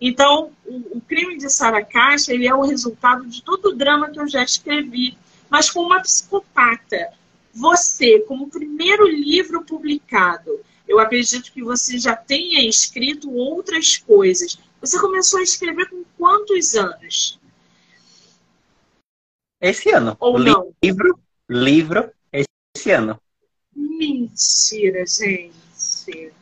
Então, 0.00 0.52
o, 0.64 0.98
o 0.98 1.00
crime 1.00 1.36
de 1.38 1.50
Sara 1.50 1.84
Caixa 1.84 2.32
ele 2.32 2.46
é 2.46 2.54
o 2.54 2.62
resultado 2.62 3.26
de 3.26 3.42
todo 3.42 3.70
o 3.70 3.74
drama 3.74 4.10
que 4.10 4.20
eu 4.20 4.28
já 4.28 4.44
escrevi, 4.44 5.18
mas 5.50 5.70
com 5.70 5.80
uma 5.80 6.00
psicopata. 6.00 7.12
Você, 7.52 8.20
como 8.20 8.48
primeiro 8.48 9.08
livro 9.08 9.64
publicado. 9.64 10.60
Eu 10.88 10.98
acredito 10.98 11.52
que 11.52 11.62
você 11.62 11.98
já 11.98 12.16
tenha 12.16 12.66
escrito 12.66 13.30
outras 13.30 13.98
coisas. 13.98 14.58
Você 14.80 14.98
começou 14.98 15.38
a 15.38 15.42
escrever 15.42 15.90
com 15.90 16.02
quantos 16.16 16.74
anos? 16.74 17.38
Esse 19.60 19.90
ano. 19.90 20.16
Ou 20.18 20.38
não? 20.38 20.72
Livro, 20.82 21.20
livro, 21.48 22.10
esse 22.32 22.90
ano. 22.90 23.20
Mentira, 23.76 25.04
gente. 25.04 26.32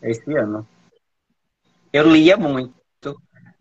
Esse 0.00 0.34
ano. 0.34 0.66
Eu 1.92 2.10
lia 2.10 2.36
muito. 2.36 2.74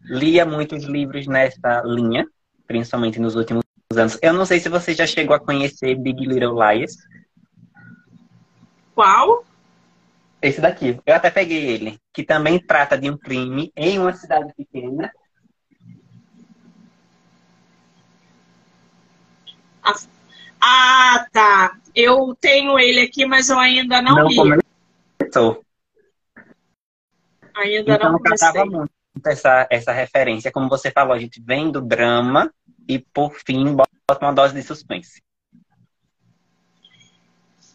Lia 0.01 0.45
muitos 0.45 0.83
livros 0.83 1.27
nessa 1.27 1.81
linha, 1.83 2.25
principalmente 2.67 3.19
nos 3.19 3.35
últimos 3.35 3.63
anos. 3.97 4.17
Eu 4.21 4.33
não 4.33 4.45
sei 4.45 4.59
se 4.59 4.69
você 4.69 4.93
já 4.93 5.05
chegou 5.05 5.35
a 5.35 5.39
conhecer 5.39 5.95
Big 5.95 6.25
Little 6.25 6.55
Lies. 6.57 6.95
Qual? 8.93 9.43
Esse 10.45 10.61
daqui. 10.61 10.99
Eu 11.03 11.15
até 11.15 11.31
peguei 11.31 11.65
ele. 11.65 11.99
Que 12.13 12.23
também 12.23 12.59
trata 12.59 12.95
de 12.95 13.09
um 13.09 13.17
crime 13.17 13.73
em 13.75 13.97
uma 13.97 14.13
cidade 14.13 14.53
pequena. 14.53 15.11
Ah, 20.61 21.25
tá. 21.31 21.75
Eu 21.95 22.37
tenho 22.39 22.77
ele 22.77 23.01
aqui, 23.01 23.25
mas 23.25 23.49
eu 23.49 23.57
ainda 23.57 24.03
não, 24.03 24.15
não 24.17 24.27
li. 24.27 24.35
Começou. 24.35 25.63
Ainda 27.55 27.95
então, 27.95 28.11
não 28.11 28.19
comecei. 28.19 28.65
muito 28.65 28.91
essa, 29.25 29.67
essa 29.71 29.91
referência. 29.91 30.51
Como 30.51 30.69
você 30.69 30.91
falou, 30.91 31.13
a 31.13 31.19
gente 31.19 31.41
vem 31.41 31.71
do 31.71 31.81
drama 31.81 32.53
e, 32.87 32.99
por 32.99 33.33
fim, 33.33 33.73
bota 33.73 33.89
uma 34.21 34.31
dose 34.31 34.53
de 34.53 34.61
suspense. 34.61 35.23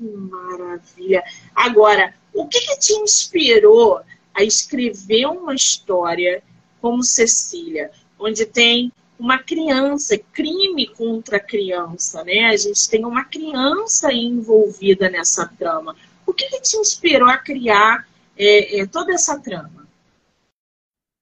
Que 0.01 0.17
maravilha. 0.17 1.23
Agora, 1.55 2.15
o 2.33 2.49
que, 2.49 2.59
que 2.59 2.79
te 2.79 2.95
inspirou 2.95 4.01
a 4.33 4.43
escrever 4.43 5.27
uma 5.27 5.55
história 5.55 6.43
como 6.81 7.03
Cecília, 7.03 7.91
onde 8.19 8.47
tem 8.47 8.91
uma 9.19 9.37
criança, 9.37 10.17
crime 10.33 10.89
contra 10.95 11.37
a 11.37 11.41
criança, 11.41 12.25
né? 12.25 12.47
A 12.47 12.57
gente 12.57 12.89
tem 12.89 13.05
uma 13.05 13.27
criança 13.27 14.11
envolvida 14.11 15.11
nessa 15.11 15.47
trama. 15.47 15.95
O 16.25 16.33
que, 16.33 16.49
que 16.49 16.63
te 16.63 16.79
inspirou 16.79 17.29
a 17.29 17.37
criar 17.37 18.09
é, 18.39 18.81
é, 18.81 18.87
toda 18.87 19.13
essa 19.13 19.39
trama? 19.39 19.87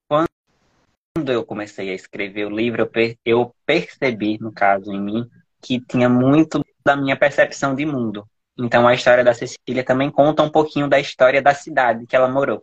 Quando 0.08 1.32
eu 1.32 1.44
comecei 1.44 1.90
a 1.90 1.94
escrever 1.94 2.46
o 2.46 2.56
livro, 2.56 2.88
eu 3.24 3.52
percebi, 3.66 4.38
no 4.40 4.52
caso 4.52 4.92
em 4.92 5.00
mim, 5.00 5.28
que 5.60 5.80
tinha 5.80 6.08
muito 6.08 6.64
da 6.86 6.94
minha 6.94 7.16
percepção 7.16 7.74
de 7.74 7.84
mundo. 7.84 8.24
Então 8.58 8.88
a 8.88 8.94
história 8.94 9.22
da 9.22 9.32
Cecília 9.32 9.84
também 9.84 10.10
conta 10.10 10.42
um 10.42 10.50
pouquinho 10.50 10.88
da 10.88 10.98
história 10.98 11.40
da 11.40 11.54
cidade 11.54 12.06
que 12.06 12.16
ela 12.16 12.28
morou. 12.28 12.62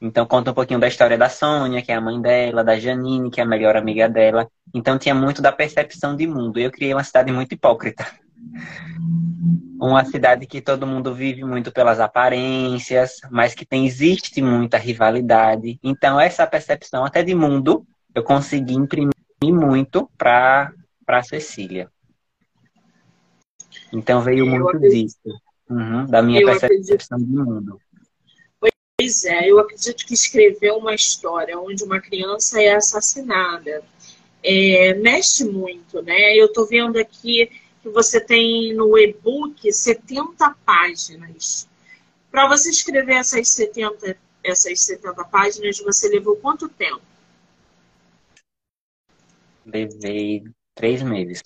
Então 0.00 0.26
conta 0.26 0.50
um 0.50 0.54
pouquinho 0.54 0.80
da 0.80 0.88
história 0.88 1.16
da 1.16 1.28
Sônia, 1.28 1.80
que 1.80 1.92
é 1.92 1.94
a 1.94 2.00
mãe 2.00 2.20
dela, 2.20 2.64
da 2.64 2.76
Janine, 2.76 3.30
que 3.30 3.40
é 3.40 3.44
a 3.44 3.46
melhor 3.46 3.76
amiga 3.76 4.08
dela. 4.08 4.48
Então 4.74 4.98
tinha 4.98 5.14
muito 5.14 5.40
da 5.40 5.52
percepção 5.52 6.16
de 6.16 6.26
mundo. 6.26 6.58
Eu 6.58 6.72
criei 6.72 6.92
uma 6.92 7.04
cidade 7.04 7.30
muito 7.30 7.52
hipócrita. 7.52 8.04
Uma 9.80 10.04
cidade 10.04 10.46
que 10.46 10.60
todo 10.60 10.86
mundo 10.86 11.12
vive 11.12 11.42
muito 11.44 11.72
pelas 11.72 11.98
aparências, 11.98 13.20
mas 13.32 13.52
que 13.52 13.66
tem 13.66 13.84
existe 13.84 14.40
muita 14.40 14.78
rivalidade. 14.78 15.76
Então 15.82 16.20
essa 16.20 16.46
percepção 16.46 17.04
até 17.04 17.20
de 17.20 17.34
mundo 17.34 17.84
eu 18.14 18.22
consegui 18.22 18.74
imprimir 18.74 19.12
muito 19.42 20.08
para 20.16 20.72
para 21.04 21.22
Cecília. 21.24 21.90
Então 23.92 24.20
veio 24.22 24.46
muito 24.46 24.78
disso, 24.78 25.18
uhum, 25.68 26.06
da 26.06 26.22
minha 26.22 26.40
eu 26.40 26.46
percepção 26.46 27.18
acredito. 27.18 27.18
de 27.18 27.36
mundo. 27.36 27.80
Pois 28.58 29.24
é, 29.24 29.50
eu 29.50 29.58
acredito 29.58 30.06
que 30.06 30.14
escrever 30.14 30.72
uma 30.72 30.94
história 30.94 31.58
onde 31.58 31.84
uma 31.84 32.00
criança 32.00 32.62
é 32.62 32.74
assassinada 32.74 33.82
é, 34.42 34.94
mexe 34.94 35.44
muito, 35.44 36.02
né? 36.02 36.36
Eu 36.36 36.46
estou 36.46 36.66
vendo 36.66 36.98
aqui 36.98 37.50
que 37.80 37.88
você 37.88 38.20
tem 38.20 38.74
no 38.74 38.98
e-book 38.98 39.72
70 39.72 40.56
páginas. 40.64 41.68
Para 42.30 42.48
você 42.48 42.70
escrever 42.70 43.14
essas 43.14 43.48
70, 43.48 44.16
essas 44.42 44.80
70 44.80 45.24
páginas, 45.24 45.78
você 45.78 46.08
levou 46.08 46.36
quanto 46.36 46.68
tempo? 46.68 47.02
Levei 49.64 50.44
três 50.74 51.02
meses 51.02 51.42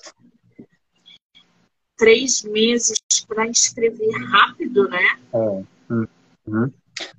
três 1.96 2.42
meses 2.42 2.98
para 3.26 3.46
escrever 3.46 4.12
rápido, 4.30 4.88
né? 4.88 5.18
É. 5.32 5.62
Uhum. 5.88 6.72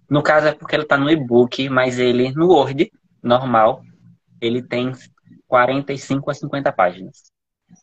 No 0.10 0.24
caso 0.24 0.48
é 0.48 0.54
porque 0.54 0.76
ele 0.76 0.84
está 0.84 0.98
no 0.98 1.10
e-book, 1.10 1.68
mas 1.70 2.00
ele 2.00 2.32
no 2.32 2.48
Word 2.48 2.92
normal 3.22 3.84
ele 4.40 4.62
tem 4.62 4.94
45 5.48 6.32
a 6.32 6.34
50 6.34 6.72
páginas. 6.72 7.24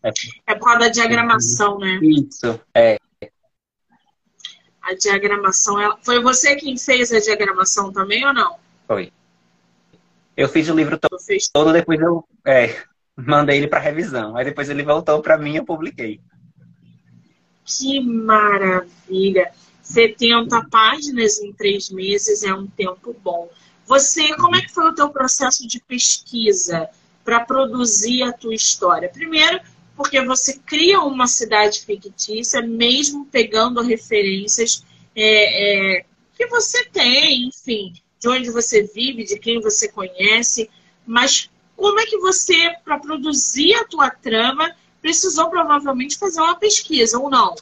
É, 0.03 0.11
é 0.47 0.55
por 0.55 0.65
causa 0.65 0.81
da 0.81 0.89
diagramação, 0.89 1.79
né? 1.79 1.99
Isso, 2.03 2.61
é. 2.75 2.99
A 4.81 4.95
diagramação, 4.95 5.81
ela... 5.81 5.99
foi 6.03 6.21
você 6.23 6.57
quem 6.57 6.77
fez 6.77 7.13
a 7.13 7.21
diagramação 7.21 7.93
também 7.93 8.25
ou 8.27 8.33
não? 8.33 8.57
Foi. 8.87 9.13
Eu 10.37 10.49
fiz 10.49 10.69
o 10.69 10.75
livro 10.75 10.99
todo, 10.99 11.17
todo 11.53 11.73
depois 11.73 12.01
eu 12.01 12.27
é, 12.47 12.83
mandei 13.17 13.59
ele 13.59 13.69
para 13.69 13.81
revisão. 13.81 14.37
Aí 14.37 14.45
depois 14.45 14.69
ele 14.69 14.83
voltou 14.83 15.23
para 15.23 15.39
mim 15.39 15.53
e 15.53 15.57
eu 15.57 15.65
publiquei. 15.65 16.21
Que 17.65 18.01
maravilha! 18.01 19.53
70 19.83 20.67
páginas 20.71 21.39
em 21.39 21.53
três 21.53 21.91
meses 21.91 22.43
é 22.43 22.55
um 22.55 22.67
tempo 22.67 23.15
bom. 23.23 23.49
Você, 23.87 24.35
como 24.37 24.57
é 24.57 24.63
que 24.63 24.73
foi 24.73 24.89
o 24.89 24.95
teu 24.95 25.11
processo 25.11 25.67
de 25.69 25.79
pesquisa 25.79 26.89
para 27.23 27.41
produzir 27.41 28.23
a 28.23 28.33
tua 28.33 28.55
história? 28.55 29.11
Primeiro, 29.11 29.61
porque 29.95 30.21
você 30.23 30.59
cria 30.59 31.01
uma 31.01 31.27
cidade 31.27 31.85
fictícia, 31.85 32.63
mesmo 32.63 33.27
pegando 33.27 33.83
referências 33.83 34.83
é, 35.15 35.99
é, 35.99 36.05
que 36.37 36.47
você 36.47 36.85
tem, 36.87 37.49
enfim, 37.49 37.93
de 38.19 38.29
onde 38.29 38.51
você 38.51 38.83
vive, 38.83 39.25
de 39.25 39.39
quem 39.39 39.61
você 39.61 39.89
conhece, 39.89 40.69
mas 41.07 41.51
como 41.77 42.01
é 42.01 42.07
que 42.07 42.19
você, 42.19 42.75
para 42.85 42.99
produzir 42.99 43.75
a 43.75 43.85
tua 43.85 44.11
trama, 44.11 44.75
precisou 45.05 45.51
provavelmente 45.51 46.17
fazer 46.17 46.41
uma 46.41 46.59
pesquisa, 46.59 47.19
ou 47.19 47.29
não? 47.29 47.55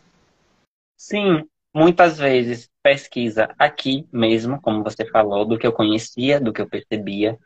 Sim, 0.97 1.45
muitas 1.75 2.17
vezes 2.17 2.71
pesquisa 2.81 3.53
aqui 3.59 4.07
mesmo, 4.13 4.63
como 4.63 4.85
você 4.85 5.05
falou, 5.05 5.45
do 5.45 5.59
que 5.59 5.67
eu 5.67 5.73
conhecia, 5.73 6.39
do 6.39 6.53
que 6.53 6.63
eu 6.63 6.69
percebia. 6.69 7.37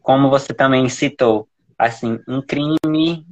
Como 0.00 0.30
você 0.30 0.54
também 0.54 0.88
citou, 0.88 1.48
assim, 1.76 2.20
um 2.28 2.40
crime 2.40 3.26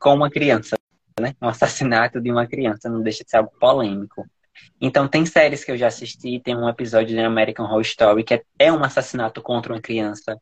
com 0.00 0.14
uma 0.14 0.30
criança, 0.30 0.74
né? 1.20 1.34
Um 1.38 1.48
assassinato 1.48 2.18
de 2.18 2.30
uma 2.32 2.46
criança, 2.46 2.88
não 2.88 3.02
deixa 3.02 3.22
de 3.22 3.28
ser 3.28 3.36
algo 3.36 3.52
polêmico. 3.60 4.24
Então, 4.80 5.06
tem 5.06 5.26
séries 5.26 5.62
que 5.62 5.70
eu 5.70 5.76
já 5.76 5.88
assisti, 5.88 6.40
tem 6.40 6.56
um 6.56 6.66
episódio 6.66 7.14
de 7.14 7.18
American 7.18 7.66
Horror 7.66 7.82
Story 7.82 8.24
que 8.24 8.34
é, 8.34 8.42
é 8.58 8.72
um 8.72 8.82
assassinato 8.82 9.42
contra 9.42 9.74
uma 9.74 9.82
criança. 9.82 10.34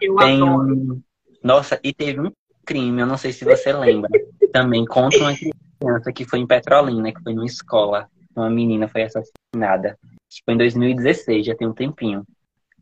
Eu 0.00 0.14
tem 0.14 0.40
adoro. 0.40 0.72
Um... 0.72 1.02
Nossa, 1.42 1.80
e 1.82 1.92
teve 1.92 2.20
um 2.20 2.30
crime, 2.64 3.00
eu 3.00 3.06
não 3.06 3.18
sei 3.18 3.32
se 3.32 3.44
você 3.44 3.72
lembra, 3.72 4.08
também 4.52 4.84
contra 4.84 5.18
uma 5.18 5.34
criança 5.34 6.12
que 6.12 6.24
foi 6.24 6.38
em 6.38 6.46
Petrolina, 6.46 7.12
que 7.12 7.22
foi 7.22 7.34
numa 7.34 7.46
escola. 7.46 8.08
Uma 8.36 8.50
menina 8.50 8.86
foi 8.86 9.02
assassinada. 9.02 9.98
Foi 10.44 10.54
em 10.54 10.58
2016, 10.58 11.46
já 11.46 11.54
tem 11.54 11.66
um 11.66 11.72
tempinho. 11.72 12.24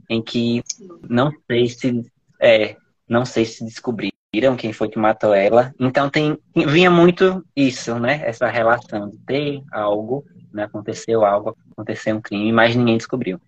Em 0.09 0.21
que 0.21 0.63
não 1.09 1.33
sei 1.47 1.69
se 1.69 2.13
é, 2.41 2.77
não 3.09 3.25
sei 3.25 3.45
se 3.45 3.65
descobriram 3.65 4.57
quem 4.57 4.73
foi 4.73 4.89
que 4.89 4.99
matou 4.99 5.35
ela. 5.35 5.75
Então 5.79 6.11
tem 6.11 6.39
vinha 6.55 6.91
muito 6.91 7.45
isso, 7.55 7.99
né? 7.99 8.21
Essa 8.25 8.49
relação 8.49 9.09
de 9.09 9.19
ter 9.19 9.63
algo, 9.73 10.25
né? 10.53 10.65
aconteceu 10.65 11.25
algo, 11.25 11.57
aconteceu 11.73 12.17
um 12.17 12.21
crime, 12.21 12.53
mas 12.53 12.75
ninguém 12.75 12.97
descobriu. 12.97 13.41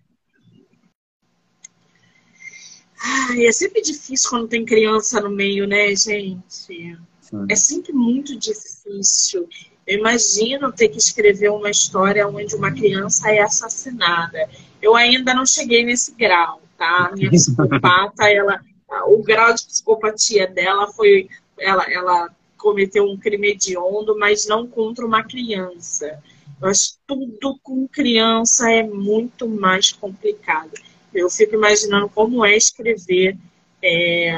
Ai, 3.05 3.45
é 3.45 3.51
sempre 3.51 3.81
difícil 3.81 4.29
quando 4.29 4.47
tem 4.47 4.63
criança 4.63 5.19
no 5.19 5.29
meio, 5.29 5.67
né, 5.67 5.93
gente? 5.93 6.97
Sim. 7.33 7.45
É 7.49 7.55
sempre 7.55 7.93
muito 7.93 8.37
difícil. 8.37 9.49
Eu 9.87 9.97
imagino 9.97 10.71
ter 10.71 10.89
que 10.89 10.99
escrever 10.99 11.49
uma 11.49 11.71
história 11.71 12.27
onde 12.27 12.55
uma 12.55 12.71
criança 12.71 13.31
é 13.31 13.41
assassinada. 13.41 14.47
Eu 14.79 14.95
ainda 14.95 15.33
não 15.33 15.45
cheguei 15.45 15.83
nesse 15.83 16.13
grau, 16.13 16.61
tá? 16.77 17.11
Minha 17.15 17.31
psicopata, 17.31 18.29
ela, 18.29 18.61
o 19.07 19.23
grau 19.23 19.51
de 19.55 19.65
psicopatia 19.65 20.45
dela 20.45 20.87
foi, 20.93 21.27
ela, 21.57 21.91
ela 21.91 22.29
cometeu 22.55 23.03
um 23.03 23.17
crime 23.17 23.49
hediondo, 23.49 24.17
mas 24.17 24.45
não 24.45 24.67
contra 24.67 25.05
uma 25.05 25.23
criança. 25.23 26.21
Que 26.61 26.71
tudo 27.07 27.59
com 27.63 27.87
criança 27.87 28.71
é 28.71 28.83
muito 28.83 29.49
mais 29.49 29.91
complicado. 29.91 30.71
Eu 31.11 31.29
fico 31.29 31.55
imaginando 31.55 32.07
como 32.09 32.45
é 32.45 32.55
escrever 32.55 33.37
é, 33.81 34.31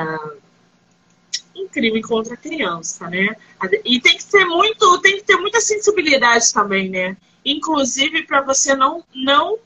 um 1.56 1.68
crime 1.68 2.02
contra 2.02 2.34
a 2.34 2.38
criança, 2.38 3.10
né? 3.10 3.36
E 3.84 4.00
tem 4.00 4.18
que 4.18 4.24
ser 4.24 4.46
muito, 4.46 5.00
tem 5.02 5.18
que 5.18 5.24
ter 5.24 5.38
muita 5.38 5.62
sensibilidade 5.62 6.54
também, 6.54 6.90
né? 6.90 7.18
inclusive 7.46 8.26
para 8.26 8.42
você 8.42 8.76
não, 8.76 9.06
não 9.14 9.60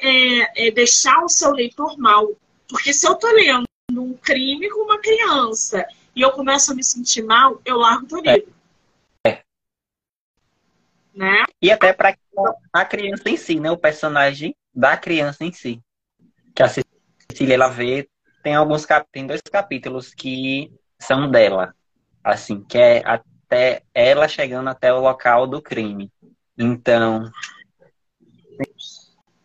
é, 0.00 0.68
é, 0.68 0.70
deixar 0.70 1.22
o 1.22 1.28
seu 1.28 1.52
leitor 1.52 1.98
mal. 1.98 2.26
Porque 2.66 2.92
se 2.92 3.06
eu 3.06 3.12
estou 3.12 3.30
lendo 3.30 3.66
um 3.92 4.14
crime 4.14 4.70
com 4.70 4.80
uma 4.80 4.98
criança 4.98 5.86
e 6.16 6.22
eu 6.22 6.32
começo 6.32 6.72
a 6.72 6.74
me 6.74 6.82
sentir 6.82 7.22
mal, 7.22 7.60
eu 7.64 7.76
largo 7.76 8.06
o 8.16 8.20
livro. 8.20 8.52
É. 9.26 9.42
Né? 11.14 11.44
E 11.60 11.70
até 11.70 11.92
para 11.92 12.16
a 12.72 12.84
criança 12.84 13.28
em 13.28 13.36
si, 13.36 13.60
né? 13.60 13.70
O 13.70 13.76
personagem 13.76 14.54
da 14.74 14.96
criança 14.96 15.44
em 15.44 15.52
si. 15.52 15.80
Que 16.54 16.62
a 16.62 16.68
Cecília 16.68 17.54
ela 17.54 17.68
vê, 17.68 18.08
tem 18.42 18.54
alguns 18.54 18.86
cap... 18.86 19.06
tem 19.12 19.26
dois 19.26 19.40
capítulos 19.40 20.14
que 20.14 20.72
são 21.00 21.30
dela, 21.30 21.74
assim, 22.22 22.62
que 22.64 22.78
é 22.78 23.02
até 23.04 23.82
ela 23.94 24.28
chegando 24.28 24.68
até 24.68 24.92
o 24.92 25.00
local 25.00 25.46
do 25.46 25.62
crime. 25.62 26.12
Então, 26.56 27.30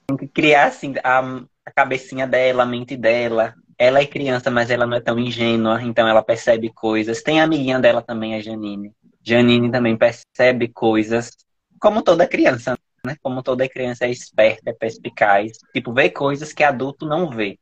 tem 0.07 0.17
que 0.17 0.27
criar 0.27 0.67
assim 0.67 0.93
a, 1.03 1.19
a 1.65 1.71
cabecinha 1.71 2.27
dela, 2.27 2.63
a 2.63 2.65
mente 2.65 2.97
dela. 2.97 3.53
Ela 3.77 3.99
é 3.99 4.05
criança, 4.05 4.51
mas 4.51 4.69
ela 4.69 4.85
não 4.85 4.97
é 4.97 5.01
tão 5.01 5.19
ingênua, 5.19 5.81
então 5.81 6.07
ela 6.07 6.23
percebe 6.23 6.71
coisas. 6.71 7.21
Tem 7.21 7.41
a 7.41 7.43
amiguinha 7.43 7.79
dela 7.79 8.01
também, 8.01 8.35
a 8.35 8.41
Janine. 8.41 8.91
Janine 9.23 9.71
também 9.71 9.97
percebe 9.97 10.67
coisas, 10.67 11.31
como 11.79 12.01
toda 12.01 12.27
criança, 12.27 12.77
né? 13.05 13.15
Como 13.21 13.41
toda 13.41 13.67
criança 13.67 14.05
é 14.05 14.11
esperta, 14.11 14.69
é 14.69 14.73
perspicaz. 14.73 15.57
Tipo, 15.73 15.93
vê 15.93 16.09
coisas 16.09 16.53
que 16.53 16.63
adulto 16.63 17.05
não 17.05 17.29
vê. 17.29 17.57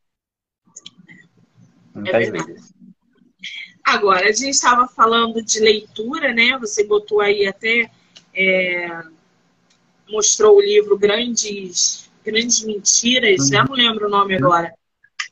Muitas 1.94 2.28
é 2.28 2.32
vezes. 2.32 2.74
Agora, 3.84 4.30
a 4.30 4.32
gente 4.32 4.50
estava 4.50 4.88
falando 4.88 5.42
de 5.42 5.60
leitura, 5.60 6.34
né? 6.34 6.58
Você 6.60 6.84
botou 6.84 7.22
aí 7.22 7.48
até. 7.48 7.90
É, 8.34 9.02
mostrou 10.10 10.58
o 10.58 10.62
livro 10.62 10.98
Grandes 10.98 12.10
Grandes 12.24 12.64
Mentiras, 12.64 13.48
já 13.48 13.64
não 13.64 13.74
lembro 13.74 14.08
o 14.08 14.10
nome 14.10 14.36
agora. 14.36 14.74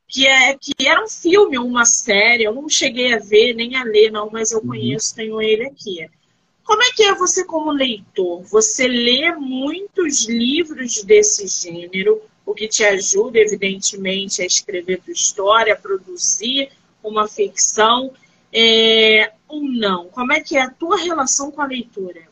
Que, 0.08 0.26
é, 0.26 0.58
que 0.58 0.74
era 0.88 1.04
um 1.04 1.08
filme, 1.08 1.60
uma 1.60 1.86
série, 1.86 2.44
eu 2.44 2.54
não 2.54 2.68
cheguei 2.68 3.14
a 3.14 3.20
ver 3.20 3.54
nem 3.54 3.76
a 3.76 3.84
ler, 3.84 4.12
não, 4.12 4.30
mas 4.32 4.52
eu 4.52 4.60
uhum. 4.60 4.70
conheço, 4.70 5.16
tenho 5.16 5.40
ele 5.40 5.68
aqui. 5.68 6.10
Como 6.64 6.82
é 6.82 6.92
que 6.92 7.04
é 7.04 7.14
você 7.14 7.44
como 7.44 7.72
leitor? 7.72 8.42
Você 8.44 8.88
lê 8.88 9.32
muitos 9.36 10.28
livros 10.28 11.04
desse 11.04 11.48
gênero, 11.48 12.22
o 12.44 12.56
que 12.56 12.68
te 12.68 12.84
ajuda, 12.84 13.38
evidentemente, 13.38 14.42
a 14.42 14.46
escrever 14.46 15.02
tua 15.02 15.14
história, 15.14 15.74
a 15.74 15.78
produzir 15.78 16.72
uma 17.04 17.28
ficção, 17.28 18.12
é, 18.54 19.32
ou 19.48 19.64
não? 19.64 20.10
Como 20.10 20.34
é 20.34 20.42
que 20.42 20.58
é 20.58 20.62
a 20.62 20.70
tua 20.70 20.98
relação 20.98 21.52
com 21.52 21.62
a 21.62 21.66
leitura? 21.66 22.28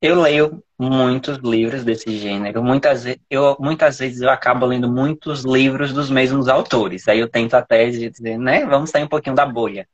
Eu 0.00 0.20
leio 0.20 0.62
muitos 0.78 1.38
livros 1.38 1.82
desse 1.82 2.18
gênero. 2.18 2.62
Muitas, 2.62 3.04
eu, 3.30 3.56
muitas 3.58 3.98
vezes 3.98 4.20
eu 4.20 4.28
acabo 4.28 4.66
lendo 4.66 4.86
muitos 4.86 5.44
livros 5.44 5.94
dos 5.94 6.10
mesmos 6.10 6.46
autores. 6.46 7.08
Aí 7.08 7.20
eu 7.20 7.28
tento 7.28 7.54
até 7.54 7.88
dizer, 7.88 8.38
né? 8.38 8.66
Vamos 8.66 8.90
sair 8.90 9.04
um 9.04 9.08
pouquinho 9.08 9.34
da 9.34 9.46
bolha. 9.46 9.88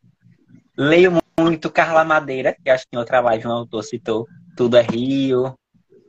Leio 0.76 1.20
muito 1.38 1.70
Carla 1.70 2.04
Madeira, 2.04 2.56
que 2.60 2.68
acho 2.68 2.84
que 2.84 2.96
em 2.96 2.98
outra 2.98 3.20
live 3.20 3.46
um 3.46 3.52
autor 3.52 3.84
citou. 3.84 4.26
Tudo 4.56 4.76
é 4.76 4.82
Rio. 4.82 5.54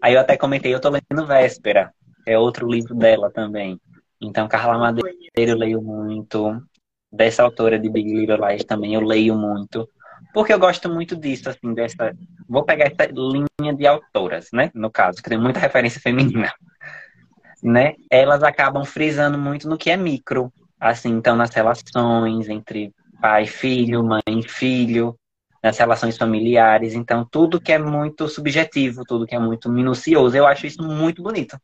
Aí 0.02 0.16
eu 0.16 0.20
até 0.20 0.36
comentei, 0.36 0.74
eu 0.74 0.80
tô 0.80 0.90
lendo 0.90 1.28
Véspera. 1.28 1.94
É 2.26 2.40
outro 2.40 2.68
livro 2.68 2.96
dela 2.96 3.30
também. 3.30 3.80
Então, 4.20 4.48
Carla 4.48 4.78
Madeira 4.78 5.14
eu 5.36 5.58
leio 5.58 5.82
muito. 5.82 6.60
Dessa 7.12 7.44
autora 7.44 7.78
de 7.78 7.90
Big 7.90 8.14
Little 8.14 8.48
Lies 8.48 8.64
também 8.64 8.94
eu 8.94 9.02
leio 9.02 9.36
muito. 9.36 9.88
Porque 10.34 10.54
eu 10.54 10.60
gosto 10.60 10.90
muito 10.90 11.16
disso, 11.16 11.50
assim, 11.50 11.74
dessa. 11.74 12.16
Vou 12.48 12.64
pegar 12.64 12.86
essa 12.86 13.12
linha 13.12 13.74
de 13.74 13.86
autoras, 13.86 14.50
né? 14.54 14.72
No 14.74 14.90
caso, 14.90 15.22
que 15.22 15.30
tem 15.30 15.38
muita 15.38 15.60
referência 15.60 16.00
feminina. 16.00 16.54
Né? 17.64 17.94
Elas 18.10 18.42
acabam 18.42 18.84
frisando 18.84 19.38
muito 19.38 19.70
no 19.70 19.78
que 19.78 19.92
é 19.92 19.96
micro. 19.96 20.52
Assim, 20.80 21.10
então, 21.10 21.36
nas 21.36 21.52
relações 21.52 22.50
entre 22.50 22.92
pai 23.22 23.44
e 23.44 23.48
filho, 23.48 24.04
mãe 24.04 24.24
e 24.28 24.42
filho, 24.42 25.16
nas 25.64 25.78
relações 25.78 26.18
familiares. 26.18 26.96
Então, 26.96 27.24
tudo 27.24 27.62
que 27.62 27.72
é 27.72 27.78
muito 27.78 28.28
subjetivo, 28.28 29.04
tudo 29.08 29.28
que 29.28 29.36
é 29.36 29.40
muito 29.40 29.70
minucioso, 29.70 30.36
eu 30.36 30.48
acho 30.48 30.66
isso 30.66 30.82
muito 30.82 31.22
bonito. 31.22 31.56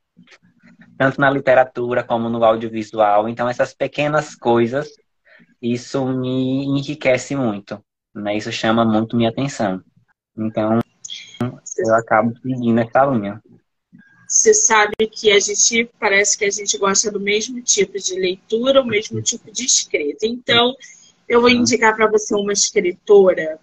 Tanto 0.99 1.19
na 1.19 1.31
literatura 1.31 2.03
como 2.03 2.29
no 2.29 2.43
audiovisual. 2.43 3.27
Então, 3.27 3.49
essas 3.49 3.73
pequenas 3.73 4.35
coisas, 4.35 4.89
isso 5.61 6.05
me 6.07 6.65
enriquece 6.65 7.35
muito. 7.35 7.83
Né? 8.13 8.37
Isso 8.37 8.51
chama 8.51 8.85
muito 8.85 9.15
minha 9.15 9.29
atenção. 9.29 9.81
Então, 10.37 10.79
eu 11.77 11.95
acabo 11.95 12.33
seguindo 12.41 12.79
essa 12.79 13.05
linha. 13.05 13.41
Você 14.27 14.53
sabe 14.53 14.93
que 15.09 15.31
a 15.31 15.39
gente 15.39 15.89
parece 15.99 16.37
que 16.37 16.45
a 16.45 16.49
gente 16.49 16.77
gosta 16.77 17.09
do 17.09 17.19
mesmo 17.19 17.61
tipo 17.61 17.97
de 17.97 18.13
leitura, 18.15 18.81
o 18.81 18.85
mesmo 18.85 19.21
tipo 19.21 19.51
de 19.51 19.65
escrita. 19.65 20.25
Então, 20.25 20.75
eu 21.27 21.39
vou 21.39 21.49
indicar 21.49 21.95
para 21.95 22.07
você 22.07 22.35
uma 22.35 22.51
escritora. 22.51 23.59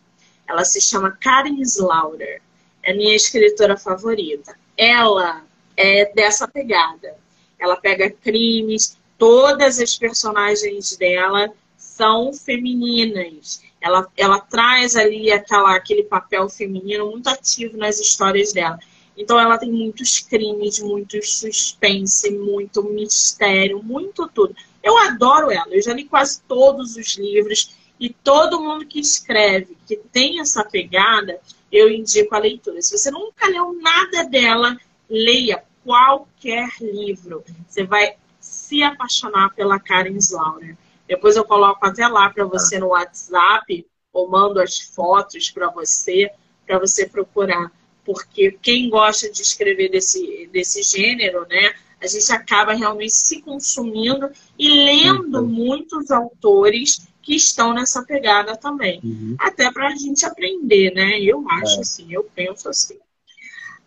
Ela 0.49 0.65
se 0.65 0.81
chama 0.81 1.17
Karen 1.21 1.61
Slaughter. 1.61 2.41
É 2.83 2.95
minha 2.95 3.15
escritora 3.15 3.77
favorita. 3.77 4.57
Ela 4.77 5.45
é 5.77 6.13
dessa 6.15 6.49
pegada. 6.49 7.15
Ela 7.59 7.77
pega 7.77 8.11
crimes, 8.11 8.97
todas 9.19 9.79
as 9.79 9.97
personagens 9.97 10.97
dela 10.97 11.53
são 11.97 12.33
femininas 12.33 13.63
ela, 13.85 14.11
ela 14.17 14.41
traz 14.41 14.97
ali 14.97 15.31
aquela, 15.31 15.77
aquele 15.77 16.05
papel 16.05 16.49
feminino 16.49 17.11
muito 17.11 17.29
ativo 17.29 17.77
nas 17.77 18.01
histórias 18.01 18.51
dela. 18.51 18.79
Então 19.15 19.39
ela 19.39 19.59
tem 19.59 19.71
muitos 19.71 20.21
crimes, 20.21 20.81
muitos 20.81 21.39
suspense, 21.39 22.31
muito 22.31 22.83
mistério, 22.83 23.83
muito 23.83 24.27
tudo. 24.27 24.57
Eu 24.83 24.97
adoro 24.97 25.51
ela, 25.51 25.69
eu 25.71 25.83
já 25.83 25.93
li 25.93 26.05
quase 26.05 26.41
todos 26.49 26.97
os 26.97 27.19
livros 27.19 27.77
e 28.01 28.09
todo 28.09 28.61
mundo 28.61 28.87
que 28.87 28.99
escreve, 28.99 29.77
que 29.87 29.97
tem 29.97 30.41
essa 30.41 30.65
pegada, 30.65 31.39
eu 31.71 31.91
indico 31.91 32.35
a 32.35 32.39
leitura. 32.39 32.81
Se 32.81 32.97
você 32.97 33.11
nunca 33.11 33.47
leu 33.47 33.75
nada 33.75 34.25
dela, 34.25 34.79
leia 35.11 35.63
qualquer 35.85 36.71
livro. 36.81 37.45
Você 37.69 37.85
vai 37.85 38.17
se 38.41 38.83
apaixonar 38.83 39.55
pela 39.55 39.79
Karen 39.79 40.17
Slaughter. 40.17 40.75
Depois 41.07 41.37
eu 41.37 41.45
coloco 41.45 41.85
até 41.85 42.07
lá 42.07 42.31
para 42.31 42.45
você 42.45 42.79
no 42.79 42.89
WhatsApp, 42.89 43.87
ou 44.13 44.31
mando 44.31 44.61
as 44.61 44.79
fotos 44.79 45.51
para 45.51 45.69
você, 45.71 46.31
para 46.67 46.79
você 46.79 47.07
procurar. 47.07 47.71
Porque 48.05 48.57
quem 48.63 48.89
gosta 48.89 49.31
de 49.31 49.43
escrever 49.43 49.91
desse, 49.91 50.49
desse 50.53 50.83
gênero, 50.83 51.47
né? 51.49 51.75
A 52.01 52.07
gente 52.07 52.31
acaba 52.33 52.75
realmente 52.75 53.15
se 53.15 53.41
consumindo 53.41 54.31
e 54.59 54.69
lendo 54.69 55.41
uhum. 55.41 55.47
muitos 55.47 56.11
autores 56.11 57.09
que 57.23 57.35
estão 57.35 57.73
nessa 57.73 58.05
pegada 58.05 58.57
também. 58.57 59.01
Uhum. 59.03 59.37
Até 59.39 59.73
para 59.73 59.89
a 59.89 59.97
gente 59.97 60.25
aprender, 60.27 60.93
né? 60.95 61.19
Eu 61.19 61.45
acho 61.49 61.79
é. 61.79 61.81
assim, 61.81 62.13
eu 62.13 62.25
penso 62.35 62.69
assim. 62.69 62.99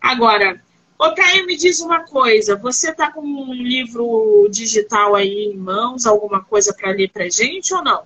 Agora, 0.00 0.60
Ô, 0.98 1.14
Caio, 1.14 1.46
me 1.46 1.56
diz 1.56 1.80
uma 1.80 2.04
coisa. 2.04 2.56
Você 2.56 2.92
tá 2.92 3.12
com 3.12 3.20
um 3.20 3.54
livro 3.54 4.48
digital 4.50 5.14
aí 5.14 5.44
em 5.44 5.56
mãos, 5.56 6.06
alguma 6.06 6.42
coisa 6.42 6.74
para 6.74 6.90
ler 6.90 7.08
pra 7.10 7.28
gente 7.28 7.72
ou 7.72 7.84
não? 7.84 8.02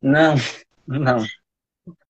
Não, 0.00 0.36
não. 0.86 1.26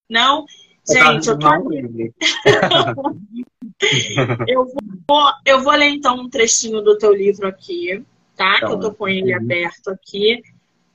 Não? 0.09 0.45
Gente, 0.87 1.29
eu 1.29 1.39
tô 1.39 1.47
aqui. 1.47 2.13
eu, 4.47 4.67
vou, 5.09 5.33
eu 5.47 5.63
vou 5.63 5.73
ler 5.73 5.89
então 5.89 6.17
um 6.17 6.29
trechinho 6.29 6.83
do 6.83 6.99
teu 6.99 7.15
livro 7.15 7.49
aqui, 7.49 8.05
tá? 8.37 8.57
Então, 8.57 8.69
que 8.69 8.75
eu 8.75 8.81
tô 8.81 8.93
com 8.93 9.09
ele 9.09 9.33
aberto 9.33 9.89
aqui. 9.89 10.43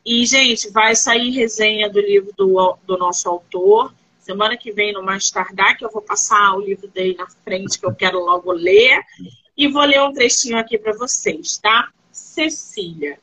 E, 0.06 0.24
gente, 0.26 0.70
vai 0.70 0.96
sair 0.96 1.32
resenha 1.32 1.90
do 1.90 2.00
livro 2.00 2.32
do, 2.38 2.78
do 2.86 2.96
nosso 2.98 3.28
autor. 3.28 3.92
Semana 4.28 4.56
que 4.58 4.74
vem, 4.74 4.92
no 4.92 5.02
mais 5.02 5.32
tardar, 5.32 5.78
que 5.78 5.86
eu 5.86 5.90
vou 5.90 6.02
passar 6.02 6.54
o 6.54 6.60
livro 6.60 6.90
dele 6.90 7.16
na 7.18 7.28
frente, 7.46 7.80
que 7.80 7.86
eu 7.86 7.96
quero 7.96 8.20
logo 8.20 8.52
ler. 8.52 9.02
E 9.56 9.70
vou 9.70 9.86
ler 9.86 10.02
um 10.02 10.12
trechinho 10.12 10.58
aqui 10.58 10.78
para 10.78 10.92
vocês, 10.92 11.58
tá? 11.58 11.88
Cecília. 12.12 13.18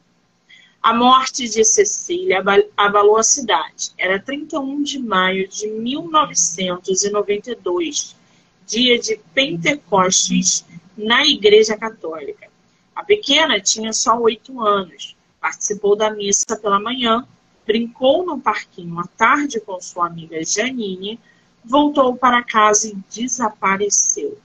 A 0.83 0.95
morte 0.95 1.47
de 1.47 1.63
Cecília 1.63 2.43
abalou 2.75 3.19
a 3.19 3.23
cidade. 3.23 3.93
Era 3.99 4.19
31 4.19 4.83
de 4.83 4.99
maio 4.99 5.47
de 5.47 5.67
1992, 5.67 8.17
dia 8.67 8.99
de 8.99 9.21
Pentecostes 9.35 10.65
na 10.97 11.23
Igreja 11.27 11.77
Católica. 11.77 12.49
A 12.97 13.05
pequena 13.05 13.61
tinha 13.61 13.93
só 13.93 14.19
oito 14.19 14.59
anos. 14.59 15.15
Participou 15.39 15.97
da 15.97 16.09
missa 16.09 16.57
pela 16.57 16.81
manhã 16.81 17.29
brincou 17.67 18.25
no 18.25 18.41
parquinho 18.41 18.99
à 18.99 19.07
tarde 19.07 19.61
com 19.61 19.81
sua 19.81 20.07
amiga 20.07 20.45
Janine, 20.45 21.19
voltou 21.65 22.17
para 22.17 22.43
casa 22.43 22.89
e 22.89 22.97
desapareceu. 23.11 24.39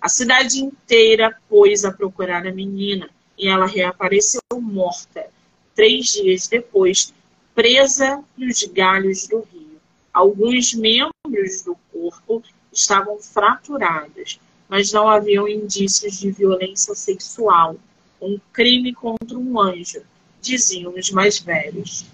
A 0.00 0.08
cidade 0.08 0.60
inteira 0.60 1.36
pôs 1.48 1.84
a 1.84 1.92
procurar 1.92 2.46
a 2.46 2.52
menina 2.52 3.10
e 3.38 3.48
ela 3.48 3.66
reapareceu 3.66 4.40
morta, 4.60 5.26
três 5.74 6.12
dias 6.12 6.48
depois, 6.48 7.12
presa 7.54 8.22
nos 8.36 8.62
galhos 8.64 9.26
do 9.26 9.40
rio. 9.52 9.80
Alguns 10.12 10.74
membros 10.74 11.62
do 11.64 11.76
corpo 11.92 12.42
estavam 12.72 13.18
fraturados 13.18 14.38
mas 14.68 14.92
não 14.92 15.08
haviam 15.08 15.48
indícios 15.48 16.18
de 16.18 16.30
violência 16.30 16.94
sexual. 16.94 17.76
Um 18.20 18.40
crime 18.52 18.92
contra 18.94 19.38
um 19.38 19.60
anjo, 19.60 20.02
diziam 20.40 20.94
os 20.94 21.10
mais 21.10 21.38
velhos. 21.38 22.06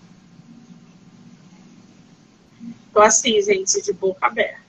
Tô 2.92 3.00
assim, 3.00 3.40
gente, 3.40 3.80
de 3.82 3.92
boca 3.92 4.26
aberta. 4.26 4.60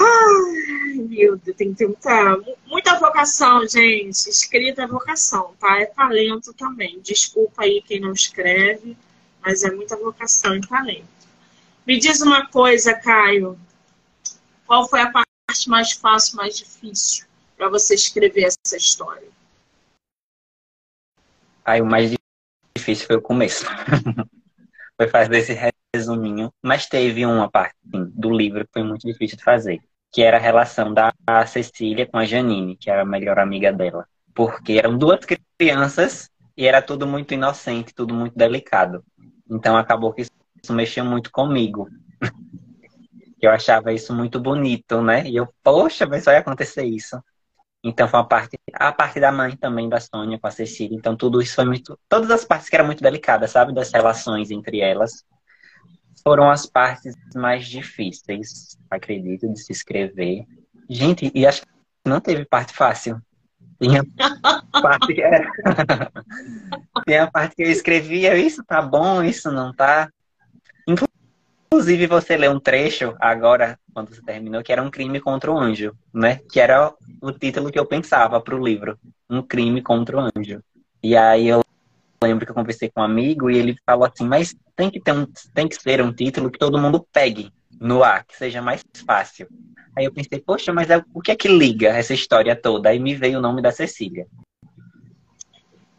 Ai, 0.00 0.94
meu 0.94 1.36
Deus, 1.36 1.56
tem 1.56 1.70
que 1.72 1.78
ter 1.78 1.86
muita, 1.86 2.36
muita 2.66 2.98
vocação, 2.98 3.66
gente. 3.66 4.28
Escrita 4.28 4.82
é 4.82 4.86
vocação, 4.86 5.54
tá? 5.58 5.80
É 5.80 5.86
talento 5.86 6.52
também. 6.54 7.00
Desculpa 7.00 7.62
aí 7.62 7.82
quem 7.82 8.00
não 8.00 8.12
escreve, 8.12 8.96
mas 9.40 9.64
é 9.64 9.70
muita 9.70 9.96
vocação 9.96 10.56
e 10.56 10.60
talento. 10.60 11.06
Me 11.86 11.98
diz 11.98 12.20
uma 12.20 12.46
coisa, 12.46 12.94
Caio. 12.94 13.58
Qual 14.66 14.88
foi 14.88 15.00
a 15.00 15.10
parte 15.10 15.68
mais 15.68 15.92
fácil, 15.92 16.36
mais 16.36 16.56
difícil 16.56 17.26
para 17.56 17.68
você 17.68 17.94
escrever 17.94 18.44
essa 18.44 18.76
história? 18.76 19.28
Aí 21.64 21.80
o 21.80 21.86
mais 21.86 22.14
difícil 22.76 23.06
foi 23.06 23.16
o 23.16 23.22
começo. 23.22 23.64
foi 24.98 25.08
fazer 25.08 25.38
esse 25.38 25.56
resuminho. 25.94 26.52
Mas 26.62 26.86
teve 26.86 27.24
uma 27.24 27.48
parte 27.50 27.76
sim, 27.90 28.10
do 28.14 28.30
livro 28.30 28.64
que 28.66 28.72
foi 28.72 28.82
muito 28.82 29.06
difícil 29.06 29.38
de 29.38 29.44
fazer, 29.44 29.78
que 30.12 30.22
era 30.22 30.36
a 30.36 30.40
relação 30.40 30.92
da 30.92 31.12
Cecília 31.46 32.06
com 32.06 32.18
a 32.18 32.24
Janine, 32.24 32.76
que 32.76 32.90
era 32.90 33.02
a 33.02 33.06
melhor 33.06 33.38
amiga 33.38 33.72
dela. 33.72 34.06
Porque 34.34 34.72
eram 34.74 34.98
duas 34.98 35.20
crianças 35.56 36.28
e 36.56 36.66
era 36.66 36.82
tudo 36.82 37.06
muito 37.06 37.32
inocente, 37.32 37.94
tudo 37.94 38.12
muito 38.12 38.36
delicado. 38.36 39.04
Então 39.48 39.76
acabou 39.76 40.12
que 40.12 40.22
isso 40.22 40.72
mexeu 40.72 41.04
muito 41.04 41.30
comigo. 41.30 41.88
eu 43.40 43.50
achava 43.50 43.92
isso 43.92 44.14
muito 44.14 44.40
bonito, 44.40 45.00
né? 45.00 45.26
E 45.28 45.36
eu, 45.36 45.48
poxa, 45.62 46.06
mas 46.06 46.24
vai 46.24 46.36
acontecer 46.36 46.84
isso. 46.84 47.16
Então 47.88 48.06
foi 48.06 48.20
uma 48.20 48.28
parte, 48.28 48.58
a 48.74 48.92
parte 48.92 49.18
da 49.18 49.32
mãe 49.32 49.56
também 49.56 49.88
da 49.88 49.98
Sônia 49.98 50.38
com 50.38 50.46
a 50.46 50.50
Cecília. 50.50 50.96
Então 50.96 51.16
tudo 51.16 51.40
isso 51.40 51.54
foi 51.54 51.64
muito, 51.64 51.98
todas 52.08 52.30
as 52.30 52.44
partes 52.44 52.68
que 52.68 52.76
eram 52.76 52.86
muito 52.86 53.02
delicadas, 53.02 53.50
sabe, 53.50 53.72
das 53.72 53.90
relações 53.92 54.50
entre 54.50 54.80
elas, 54.80 55.24
foram 56.22 56.50
as 56.50 56.66
partes 56.66 57.14
mais 57.34 57.66
difíceis, 57.66 58.76
acredito, 58.90 59.48
de 59.50 59.58
se 59.58 59.72
escrever. 59.72 60.44
Gente, 60.88 61.30
e 61.34 61.46
acho 61.46 61.62
que 61.62 61.68
não 62.04 62.20
teve 62.20 62.44
parte 62.44 62.74
fácil. 62.74 63.20
Tinha 63.80 64.02
parte 64.82 65.14
que 65.14 65.22
era... 65.22 65.50
Tinha 67.06 67.30
parte 67.30 67.56
que 67.56 67.62
eu 67.62 67.70
escrevia, 67.70 68.36
isso 68.36 68.62
tá 68.64 68.82
bom, 68.82 69.22
isso 69.22 69.50
não 69.50 69.72
tá. 69.72 70.10
Inclusive, 71.70 72.06
você 72.06 72.34
lê 72.36 72.48
um 72.48 72.58
trecho 72.58 73.14
agora, 73.20 73.78
quando 73.92 74.08
você 74.08 74.22
terminou, 74.22 74.62
que 74.62 74.72
era 74.72 74.82
um 74.82 74.90
crime 74.90 75.20
contra 75.20 75.52
o 75.52 75.58
anjo, 75.58 75.94
né? 76.12 76.40
Que 76.50 76.60
era 76.60 76.94
o 77.20 77.30
título 77.30 77.70
que 77.70 77.78
eu 77.78 77.84
pensava 77.84 78.40
para 78.40 78.56
o 78.56 78.64
livro. 78.64 78.98
Um 79.28 79.42
crime 79.42 79.82
contra 79.82 80.16
o 80.16 80.20
anjo. 80.20 80.62
E 81.02 81.14
aí 81.14 81.46
eu 81.46 81.60
lembro 82.24 82.46
que 82.46 82.50
eu 82.50 82.54
conversei 82.54 82.90
com 82.90 83.02
um 83.02 83.04
amigo 83.04 83.50
e 83.50 83.58
ele 83.58 83.76
falou 83.84 84.06
assim, 84.06 84.26
mas 84.26 84.56
tem 84.74 84.90
que, 84.90 84.98
ter 84.98 85.12
um, 85.12 85.26
tem 85.54 85.68
que 85.68 85.76
ser 85.76 86.00
um 86.00 86.10
título 86.10 86.50
que 86.50 86.58
todo 86.58 86.78
mundo 86.78 87.06
pegue 87.12 87.52
no 87.78 88.02
ar, 88.02 88.24
que 88.24 88.36
seja 88.36 88.62
mais 88.62 88.82
fácil. 89.06 89.46
Aí 89.94 90.06
eu 90.06 90.12
pensei, 90.12 90.40
poxa, 90.40 90.72
mas 90.72 90.88
é, 90.88 91.04
o 91.12 91.20
que 91.20 91.32
é 91.32 91.36
que 91.36 91.48
liga 91.48 91.88
essa 91.88 92.14
história 92.14 92.56
toda? 92.56 92.88
Aí 92.88 92.98
me 92.98 93.14
veio 93.14 93.38
o 93.38 93.42
nome 93.42 93.60
da 93.60 93.70
Cecília. 93.70 94.26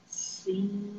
Sim 0.07 0.98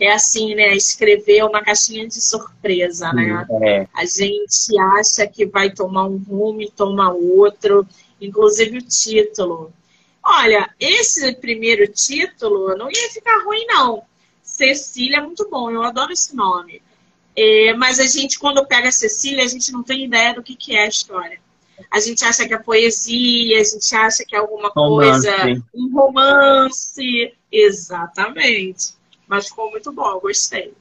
é 0.00 0.12
assim, 0.12 0.54
né? 0.54 0.74
Escrever 0.74 1.38
é 1.38 1.44
uma 1.44 1.62
caixinha 1.62 2.06
de 2.06 2.20
surpresa, 2.20 3.12
né? 3.12 3.46
É. 3.62 3.86
A 3.94 4.04
gente 4.04 4.78
acha 4.78 5.26
que 5.26 5.46
vai 5.46 5.70
tomar 5.70 6.04
um 6.04 6.18
rumo 6.18 6.62
e 6.62 6.70
toma 6.70 7.12
outro, 7.12 7.86
inclusive 8.20 8.78
o 8.78 8.82
título. 8.82 9.72
Olha, 10.22 10.70
esse 10.80 11.34
primeiro 11.34 11.86
título 11.86 12.76
não 12.76 12.90
ia 12.90 13.10
ficar 13.10 13.44
ruim, 13.44 13.66
não. 13.66 14.02
Cecília 14.42 15.18
é 15.18 15.20
muito 15.20 15.48
bom, 15.50 15.70
eu 15.70 15.82
adoro 15.82 16.12
esse 16.12 16.34
nome. 16.34 16.80
É, 17.36 17.74
mas 17.74 17.98
a 17.98 18.06
gente, 18.06 18.38
quando 18.38 18.66
pega 18.66 18.92
Cecília, 18.92 19.44
a 19.44 19.48
gente 19.48 19.72
não 19.72 19.82
tem 19.82 20.04
ideia 20.04 20.32
do 20.32 20.42
que, 20.42 20.54
que 20.54 20.76
é 20.76 20.84
a 20.84 20.88
história. 20.88 21.38
A 21.90 21.98
gente 21.98 22.24
acha 22.24 22.46
que 22.46 22.54
é 22.54 22.58
poesia, 22.58 23.60
a 23.60 23.64
gente 23.64 23.94
acha 23.94 24.24
que 24.24 24.34
é 24.34 24.38
alguma 24.38 24.68
romance. 24.68 25.26
coisa, 25.28 25.62
um 25.74 25.92
romance. 25.92 27.32
Exatamente. 27.50 28.94
Mas 29.26 29.48
ficou 29.48 29.70
muito 29.70 29.90
bom, 29.92 30.20
gostei. 30.20 30.74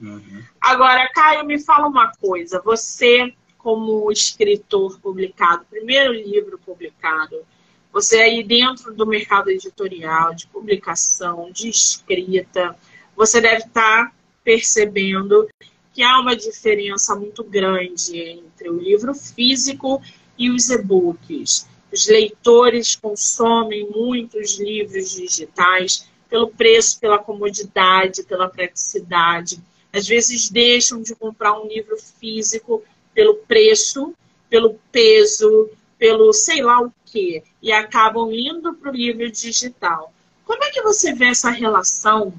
Uhum. 0.00 0.42
Agora, 0.60 1.08
Caio, 1.12 1.44
me 1.44 1.58
fala 1.58 1.86
uma 1.86 2.12
coisa. 2.16 2.60
Você, 2.64 3.32
como 3.58 4.10
escritor 4.10 4.98
publicado, 5.00 5.66
primeiro 5.70 6.12
livro 6.12 6.58
publicado, 6.58 7.44
você 7.92 8.20
aí 8.20 8.42
dentro 8.42 8.92
do 8.92 9.06
mercado 9.06 9.50
editorial, 9.50 10.34
de 10.34 10.46
publicação, 10.48 11.50
de 11.52 11.68
escrita, 11.68 12.76
você 13.16 13.40
deve 13.40 13.64
estar 13.64 14.12
percebendo 14.42 15.48
que 15.92 16.02
há 16.02 16.18
uma 16.18 16.34
diferença 16.34 17.14
muito 17.14 17.44
grande 17.44 18.18
entre 18.18 18.68
o 18.68 18.76
livro 18.76 19.14
físico 19.14 20.02
e 20.36 20.50
os 20.50 20.68
e-books. 20.70 21.68
Os 21.92 22.08
leitores 22.08 22.96
consomem 22.96 23.88
muitos 23.88 24.58
livros 24.58 25.12
digitais 25.12 26.08
pelo 26.28 26.48
preço, 26.48 26.98
pela 27.00 27.18
comodidade, 27.18 28.24
pela 28.24 28.48
praticidade. 28.48 29.62
Às 29.92 30.06
vezes 30.06 30.50
deixam 30.50 31.00
de 31.02 31.14
comprar 31.14 31.58
um 31.60 31.66
livro 31.66 31.96
físico 31.96 32.82
pelo 33.14 33.36
preço, 33.36 34.12
pelo 34.48 34.74
peso, 34.90 35.70
pelo 35.98 36.32
sei 36.32 36.62
lá 36.62 36.80
o 36.80 36.92
quê, 37.04 37.42
e 37.62 37.72
acabam 37.72 38.32
indo 38.32 38.74
para 38.74 38.90
o 38.90 38.94
livro 38.94 39.30
digital. 39.30 40.12
Como 40.44 40.62
é 40.64 40.70
que 40.70 40.82
você 40.82 41.14
vê 41.14 41.26
essa 41.26 41.50
relação 41.50 42.34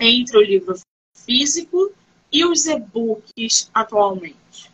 entre 0.00 0.36
o 0.38 0.42
livro 0.42 0.74
físico 1.14 1.92
e 2.32 2.44
os 2.44 2.66
e-books 2.66 3.70
atualmente? 3.72 4.70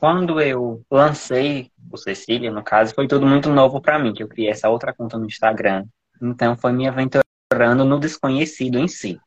Quando 0.00 0.40
eu 0.40 0.82
lancei 0.90 1.70
o 1.90 1.96
Cecília, 1.96 2.50
no 2.50 2.62
caso, 2.62 2.94
foi 2.94 3.08
tudo 3.08 3.26
muito 3.26 3.48
novo 3.48 3.80
para 3.80 3.98
mim, 3.98 4.12
que 4.12 4.22
eu 4.22 4.28
criei 4.28 4.50
essa 4.50 4.68
outra 4.68 4.92
conta 4.92 5.16
no 5.16 5.26
Instagram, 5.26 5.86
então, 6.20 6.56
foi 6.56 6.72
me 6.72 6.88
aventurando 6.88 7.84
no 7.84 7.98
desconhecido 7.98 8.78
em 8.78 8.88
si. 8.88 9.20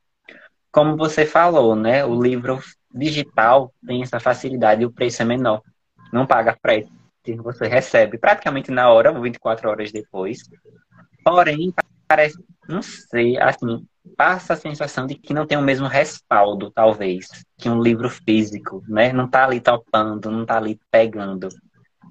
Como 0.71 0.95
você 0.97 1.25
falou, 1.25 1.75
né? 1.75 2.05
O 2.05 2.21
livro 2.21 2.59
digital 2.93 3.73
tem 3.85 4.03
essa 4.03 4.19
facilidade 4.19 4.81
e 4.81 4.85
o 4.85 4.91
preço 4.91 5.21
é 5.21 5.25
menor. 5.25 5.61
Não 6.11 6.25
paga 6.25 6.57
frete. 6.61 6.91
Você 7.43 7.67
recebe 7.67 8.17
praticamente 8.17 8.71
na 8.71 8.89
hora, 8.89 9.11
24 9.19 9.69
horas 9.69 9.91
depois. 9.91 10.39
Porém, 11.23 11.73
parece, 12.07 12.37
não 12.69 12.81
sei, 12.81 13.37
assim, 13.37 13.85
passa 14.15 14.53
a 14.53 14.57
sensação 14.57 15.05
de 15.05 15.15
que 15.15 15.33
não 15.33 15.45
tem 15.45 15.57
o 15.57 15.61
mesmo 15.61 15.87
respaldo, 15.87 16.71
talvez, 16.71 17.27
que 17.57 17.69
um 17.69 17.81
livro 17.81 18.09
físico, 18.09 18.81
né? 18.87 19.11
Não 19.11 19.27
tá 19.27 19.43
ali 19.43 19.59
topando, 19.59 20.31
não 20.31 20.45
tá 20.45 20.57
ali 20.57 20.79
pegando. 20.89 21.49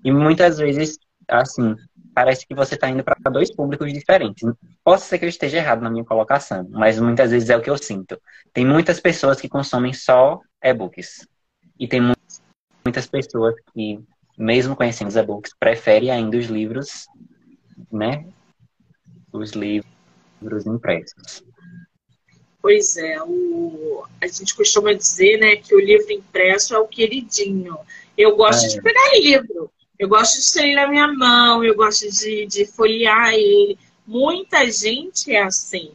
E 0.04 0.12
muitas 0.12 0.58
vezes, 0.58 0.98
assim, 1.28 1.74
parece 2.16 2.46
que 2.46 2.54
você 2.54 2.76
está 2.76 2.88
indo 2.88 3.04
para 3.04 3.30
dois 3.30 3.54
públicos 3.54 3.92
diferentes. 3.92 4.42
Posso 4.82 5.04
ser 5.04 5.18
que 5.18 5.26
eu 5.26 5.28
esteja 5.28 5.58
errado 5.58 5.82
na 5.82 5.90
minha 5.90 6.02
colocação, 6.02 6.66
mas 6.70 6.98
muitas 6.98 7.30
vezes 7.30 7.50
é 7.50 7.56
o 7.58 7.60
que 7.60 7.68
eu 7.68 7.76
sinto. 7.76 8.18
Tem 8.54 8.64
muitas 8.64 8.98
pessoas 8.98 9.38
que 9.38 9.50
consomem 9.50 9.92
só 9.92 10.40
e-books. 10.64 11.28
E 11.78 11.86
tem 11.86 12.00
muitas 12.82 13.06
pessoas 13.06 13.54
que, 13.74 14.00
mesmo 14.38 14.74
conhecendo 14.74 15.08
os 15.08 15.16
e-books, 15.16 15.52
preferem 15.60 16.10
ainda 16.10 16.38
os 16.38 16.46
livros, 16.46 17.06
né? 17.92 18.26
Os 19.30 19.50
livros 19.50 20.64
impressos. 20.66 21.44
Pois 22.62 22.96
é, 22.96 23.22
o... 23.22 24.06
a 24.22 24.26
gente 24.26 24.56
costuma 24.56 24.94
dizer 24.94 25.36
né, 25.36 25.56
que 25.56 25.74
o 25.74 25.78
livro 25.78 26.10
impresso 26.10 26.74
é 26.74 26.78
o 26.78 26.88
queridinho. 26.88 27.76
Eu 28.16 28.34
gosto 28.36 28.64
é. 28.64 28.68
de 28.68 28.80
pegar 28.80 29.12
livro. 29.12 29.70
Eu 29.98 30.08
gosto 30.08 30.40
de 30.40 30.52
ter 30.52 30.66
ele 30.66 30.74
na 30.74 30.88
minha 30.88 31.08
mão, 31.08 31.64
eu 31.64 31.74
gosto 31.74 32.10
de, 32.10 32.46
de 32.46 32.66
folhear 32.66 33.32
ele. 33.32 33.78
Muita 34.06 34.70
gente 34.70 35.32
é 35.32 35.42
assim. 35.42 35.92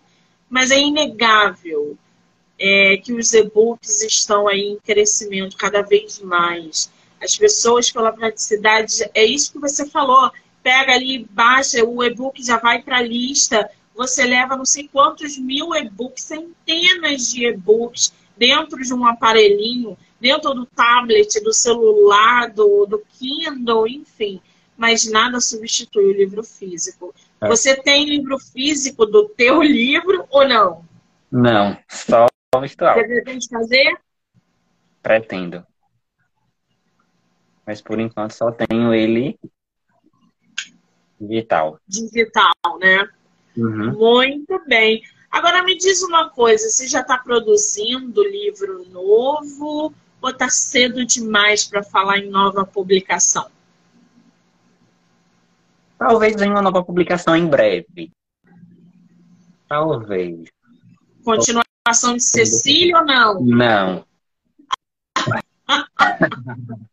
Mas 0.50 0.72
é 0.72 0.80
inegável 0.80 1.98
é, 2.60 2.98
que 2.98 3.14
os 3.14 3.34
e-books 3.34 4.02
estão 4.02 4.48
aí 4.48 4.62
em 4.62 4.80
crescimento 4.80 5.56
cada 5.56 5.82
vez 5.82 6.20
mais. 6.20 6.92
As 7.22 7.38
pessoas, 7.38 7.92
pela 7.92 8.12
praticidade, 8.12 9.08
é 9.14 9.24
isso 9.24 9.52
que 9.54 9.60
você 9.60 9.88
falou. 9.88 10.32
Pega 10.64 10.94
ali, 10.94 11.28
baixa, 11.30 11.84
o 11.86 12.04
e-book 12.04 12.44
já 12.44 12.58
vai 12.58 12.82
para 12.82 12.98
a 12.98 13.04
lista. 13.04 13.70
Você 13.96 14.24
leva 14.24 14.58
não 14.58 14.66
sei 14.66 14.90
quantos 14.92 15.38
mil 15.38 15.76
e-books, 15.76 16.24
centenas 16.24 17.32
de 17.32 17.46
e-books 17.46 18.12
dentro 18.36 18.82
de 18.82 18.94
um 18.94 19.06
aparelhinho 19.06 19.96
dentro 20.22 20.54
do 20.54 20.66
tablet, 20.68 21.42
do 21.44 21.52
celular, 21.52 22.52
do, 22.52 22.86
do 22.86 23.04
Kindle, 23.18 23.88
enfim. 23.88 24.40
Mas 24.78 25.10
nada 25.12 25.42
substitui 25.42 26.06
o 26.06 26.14
livro 26.14 26.44
físico. 26.44 27.14
É. 27.42 27.48
Você 27.48 27.76
tem 27.76 28.06
livro 28.06 28.38
físico 28.38 29.06
do 29.06 29.28
teu 29.28 29.62
livro 29.62 30.26
ou 30.30 30.48
não? 30.48 30.86
Não, 31.32 31.78
só 31.90 32.28
virtual. 32.60 32.94
Você 32.94 33.04
pretende 33.04 33.48
fazer? 33.48 34.00
Pretendo. 35.02 35.66
Mas 37.66 37.82
por 37.82 38.00
enquanto 38.00 38.32
só 38.32 38.52
tenho 38.52 38.94
ele 38.94 39.40
digital. 41.20 41.80
Digital, 41.88 42.54
né? 42.80 43.08
Uhum. 43.58 43.92
Muito 43.94 44.62
bem. 44.68 45.02
Agora 45.30 45.64
me 45.64 45.78
diz 45.78 46.02
uma 46.02 46.30
coisa, 46.30 46.70
você 46.70 46.88
já 46.88 47.02
está 47.02 47.18
produzindo 47.18 48.22
livro 48.24 48.86
novo 48.90 49.94
ou 50.22 50.30
está 50.30 50.48
cedo 50.50 51.04
demais 51.06 51.66
para 51.66 51.82
falar 51.84 52.20
em 52.20 52.30
nova 52.30 52.66
publicação? 52.66 53.50
Talvez 55.98 56.36
venha 56.36 56.52
uma 56.52 56.62
nova 56.62 56.84
publicação 56.84 57.36
em 57.36 57.48
breve. 57.48 58.12
Talvez. 59.68 60.50
Continuação 61.24 62.16
de 62.16 62.24
Cecília 62.24 63.00
ou 63.00 63.06
não? 63.06 63.42
Não. 63.42 64.06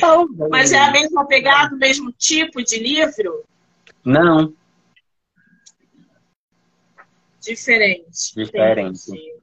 Talvez. 0.00 0.50
Mas 0.50 0.72
é 0.72 0.78
a 0.78 0.90
mesma 0.90 1.26
pegada, 1.26 1.74
o 1.74 1.78
mesmo 1.78 2.10
tipo 2.12 2.62
de 2.64 2.78
livro? 2.78 3.44
Não. 4.04 4.52
Diferente. 7.40 8.34
Diferente. 8.34 9.10
Entendi. 9.10 9.37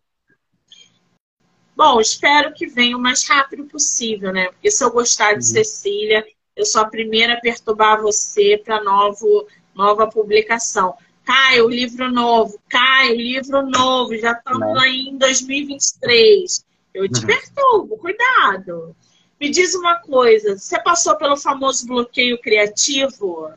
Bom, 1.75 1.99
espero 1.99 2.53
que 2.53 2.67
venha 2.67 2.95
o 2.95 2.99
mais 2.99 3.27
rápido 3.27 3.65
possível, 3.65 4.31
né? 4.31 4.47
Porque 4.49 4.71
se 4.71 4.83
eu 4.83 4.91
gostar 4.91 5.33
de 5.33 5.39
uhum. 5.39 5.41
Cecília, 5.41 6.25
eu 6.55 6.65
sou 6.65 6.81
a 6.81 6.89
primeira 6.89 7.33
a 7.33 7.41
perturbar 7.41 8.01
você 8.01 8.61
para 8.63 8.81
nova 8.81 10.07
publicação. 10.07 10.95
Caio, 11.25 11.67
livro 11.67 12.09
novo. 12.09 12.57
Caio, 12.69 13.15
livro 13.15 13.61
novo. 13.63 14.15
Já 14.17 14.31
estamos 14.31 14.77
aí 14.77 15.09
em 15.09 15.17
2023. 15.17 16.65
Eu 16.93 17.09
te 17.09 17.19
uhum. 17.19 17.25
perturbo, 17.25 17.97
cuidado. 17.97 18.95
Me 19.39 19.49
diz 19.49 19.75
uma 19.75 19.95
coisa, 19.99 20.57
você 20.57 20.81
passou 20.81 21.17
pelo 21.17 21.35
famoso 21.35 21.85
bloqueio 21.85 22.39
criativo 22.39 23.51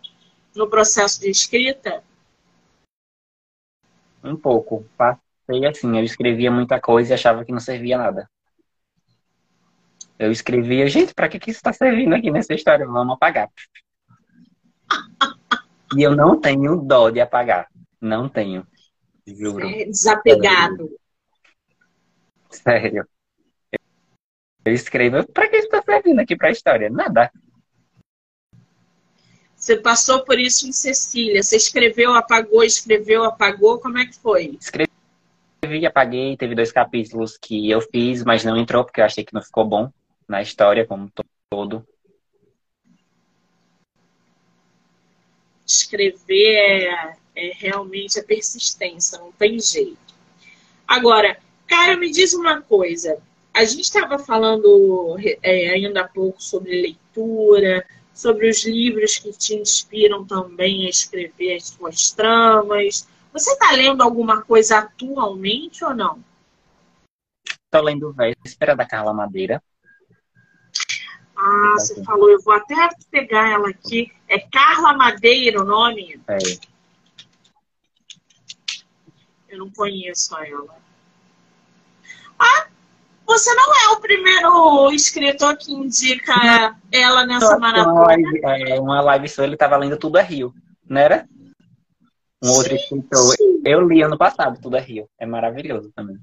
no 0.57 0.69
processo 0.69 1.21
de 1.21 1.31
escrita? 1.31 2.03
Um 4.25 4.35
pouco. 4.35 4.85
Passei 5.49 5.65
assim, 5.67 5.97
eu 5.97 6.05
escrevia 6.05 6.51
muita 6.51 6.79
coisa 6.79 7.13
e 7.13 7.15
achava 7.15 7.43
que 7.43 7.53
não 7.53 7.59
servia 7.59 7.97
nada. 7.97 8.31
Eu 10.19 10.31
escrevia, 10.31 10.87
gente, 10.87 11.15
para 11.15 11.27
que, 11.27 11.39
que 11.39 11.51
isso 11.51 11.59
está 11.59 11.73
servindo 11.73 12.15
aqui 12.15 12.31
nessa 12.31 12.53
história? 12.53 12.87
Vamos 12.87 13.15
apagar. 13.15 13.49
e 15.97 16.03
eu 16.03 16.15
não 16.15 16.39
tenho 16.39 16.77
dó 16.77 17.09
de 17.09 17.21
apagar. 17.21 17.67
Não 17.99 18.29
tenho. 18.29 18.67
Juro. 19.27 19.67
É 19.67 19.87
desapegado. 19.87 20.91
Sério. 22.51 23.09
Eu 24.65 24.75
escrevo, 24.75 25.27
para 25.33 25.49
que 25.49 25.57
isso 25.57 25.67
está 25.67 25.83
servindo 25.83 26.21
aqui 26.21 26.37
para 26.37 26.49
a 26.49 26.53
história? 26.53 26.91
Nada. 26.91 27.33
Você 29.57 29.77
passou 29.79 30.25
por 30.25 30.39
isso 30.39 30.69
em 30.69 30.73
Cecília. 30.73 31.43
Você 31.43 31.57
escreveu, 31.57 32.15
apagou, 32.15 32.63
escreveu, 32.63 33.25
apagou. 33.25 33.79
Como 33.79 33.99
é 33.99 34.07
que 34.07 34.15
foi? 34.15 34.59
Escrevi, 34.61 34.89
apaguei. 35.87 36.37
Teve 36.37 36.55
dois 36.55 36.73
capítulos 36.73 37.37
que 37.37 37.71
eu 37.71 37.81
fiz, 37.81 38.25
mas 38.25 38.45
não 38.45 38.57
entrou 38.57 38.85
porque 38.85 39.01
eu 39.01 39.05
achei 39.05 39.25
que 39.25 39.35
não 39.35 39.43
ficou 39.43 39.65
bom 39.65 39.91
na 40.27 40.43
história 40.43 40.87
como 40.87 41.11
todo. 41.51 41.87
Escrever 45.67 46.57
é, 46.57 47.17
é 47.37 47.53
realmente 47.55 48.19
a 48.19 48.25
persistência, 48.25 49.19
não 49.19 49.33
tem 49.33 49.59
jeito. 49.61 49.99
Agora, 50.87 51.39
cara, 51.67 51.97
me 51.97 52.11
diz 52.11 52.33
uma 52.33 52.63
coisa. 52.63 53.19
A 53.53 53.65
gente 53.65 53.83
estava 53.83 54.19
falando 54.19 55.17
é, 55.43 55.71
ainda 55.71 56.03
há 56.03 56.09
pouco 56.09 56.43
sobre 56.43 56.81
leitura, 56.81 57.85
sobre 58.15 58.49
os 58.49 58.65
livros 58.65 59.19
que 59.19 59.33
te 59.33 59.55
inspiram 59.55 60.25
também 60.25 60.87
a 60.87 60.91
escrever 60.91 61.57
as 61.57 61.69
suas 61.69 62.11
tramas. 62.11 63.07
Você 63.33 63.53
está 63.53 63.73
lendo 63.73 64.03
alguma 64.03 64.43
coisa 64.43 64.79
atualmente 64.79 65.85
ou 65.85 65.95
não? 65.95 66.23
Estou 67.65 67.83
lendo 67.83 68.13
Véspera 68.13 68.75
da 68.75 68.87
Carla 68.87 69.13
Madeira. 69.13 69.63
Ah, 71.37 71.75
você 71.75 72.03
falou, 72.03 72.31
eu 72.31 72.41
vou 72.41 72.55
até 72.55 72.75
pegar 73.11 73.49
ela 73.49 73.69
aqui. 73.69 74.13
É 74.27 74.39
Carla 74.41 74.93
Madeira 74.95 75.61
o 75.61 75.65
nome? 75.65 76.21
É. 76.27 76.39
Eu 79.49 79.59
não 79.59 79.71
conheço 79.71 80.37
ela. 80.37 80.77
Ah, 82.39 82.67
você 83.27 83.55
não 83.55 83.75
é 83.75 83.89
o 83.93 84.01
primeiro 84.01 84.91
escritor 84.93 85.57
que 85.57 85.73
indica 85.73 86.75
ela 86.91 87.27
nessa 87.27 87.59
maratona. 87.59 87.93
Uma 87.93 88.07
live, 88.07 88.41
é, 88.45 88.81
uma 88.81 89.01
live 89.03 89.29
sua, 89.29 89.45
ele 89.45 89.55
estava 89.55 89.77
lendo 89.77 89.99
Tudo 89.99 90.19
é 90.19 90.23
Rio, 90.23 90.55
não 90.89 91.01
era? 91.01 91.29
Um 92.43 92.51
outro 92.51 92.75
escritor. 92.75 93.35
Eu 93.65 93.87
li 93.87 94.03
ano 94.03 94.17
passado, 94.17 94.61
Tudo 94.61 94.77
é 94.77 94.81
Rio. 94.81 95.09
É 95.19 95.27
maravilhoso 95.27 95.91
também. 95.95 96.17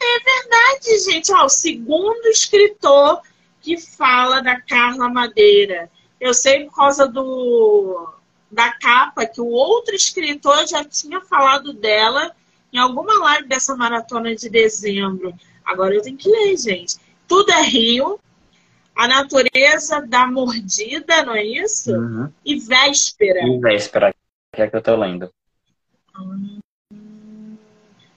É 0.00 0.20
verdade, 0.20 0.98
gente. 1.10 1.32
Ó, 1.32 1.44
o 1.44 1.48
segundo 1.48 2.26
escritor 2.26 3.22
que 3.64 3.78
fala 3.78 4.42
da 4.42 4.60
Carla 4.60 5.08
Madeira. 5.08 5.90
Eu 6.20 6.34
sei 6.34 6.64
por 6.66 6.76
causa 6.76 7.08
do 7.08 8.12
da 8.50 8.70
capa 8.78 9.26
que 9.26 9.40
o 9.40 9.48
outro 9.48 9.96
escritor 9.96 10.64
já 10.68 10.84
tinha 10.84 11.20
falado 11.22 11.72
dela 11.72 12.30
em 12.72 12.78
alguma 12.78 13.18
live 13.18 13.48
dessa 13.48 13.74
maratona 13.74 14.34
de 14.36 14.48
dezembro. 14.48 15.34
Agora 15.64 15.94
eu 15.94 16.02
tenho 16.02 16.16
que 16.16 16.28
ler, 16.28 16.56
gente. 16.56 16.96
Tudo 17.26 17.50
é 17.50 17.62
Rio, 17.62 18.20
a 18.94 19.08
natureza 19.08 20.00
da 20.06 20.26
mordida, 20.26 21.24
não 21.24 21.34
é 21.34 21.44
isso? 21.44 21.92
Uhum. 21.92 22.32
E 22.44 22.58
véspera. 22.58 23.40
E 23.46 23.58
véspera, 23.58 24.14
que 24.52 24.62
é 24.62 24.68
que 24.68 24.76
eu 24.76 24.82
tô 24.82 24.96
lendo. 24.96 25.30
Hum, 26.18 26.60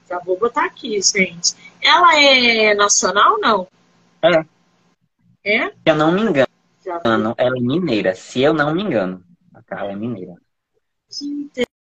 já 0.08 0.20
vou 0.20 0.38
botar 0.38 0.66
aqui, 0.66 1.02
gente. 1.02 1.56
Ela 1.82 2.22
é 2.22 2.74
nacional 2.76 3.40
não? 3.40 3.68
É. 4.22 4.46
É? 5.44 5.70
Se 5.70 5.76
eu 5.86 5.96
não 5.96 6.12
me 6.12 6.22
engano, 6.22 6.48
ela 7.38 7.58
é 7.58 7.60
mineira. 7.60 8.16
Se 8.16 8.42
eu 8.42 8.54
não 8.54 8.74
me 8.74 8.84
engano, 8.84 9.24
a 9.54 9.64
Carla 9.64 9.94
é 9.94 9.96
mineira. 9.96 10.36
Que 11.10 11.48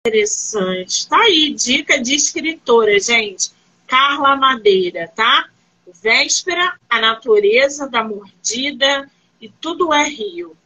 interessante. 0.05 1.09
Tá 1.09 1.19
aí, 1.19 1.55
dica 1.55 2.01
de 2.01 2.15
escritora, 2.15 2.99
gente. 2.99 3.53
Carla 3.87 4.35
Madeira, 4.37 5.07
tá? 5.15 5.52
Véspera, 6.01 6.79
a 6.89 7.01
natureza 7.01 7.89
da 7.89 8.03
mordida 8.03 9.11
e 9.41 9.49
tudo 9.49 9.93
é 9.93 10.05
Rio. 10.05 10.57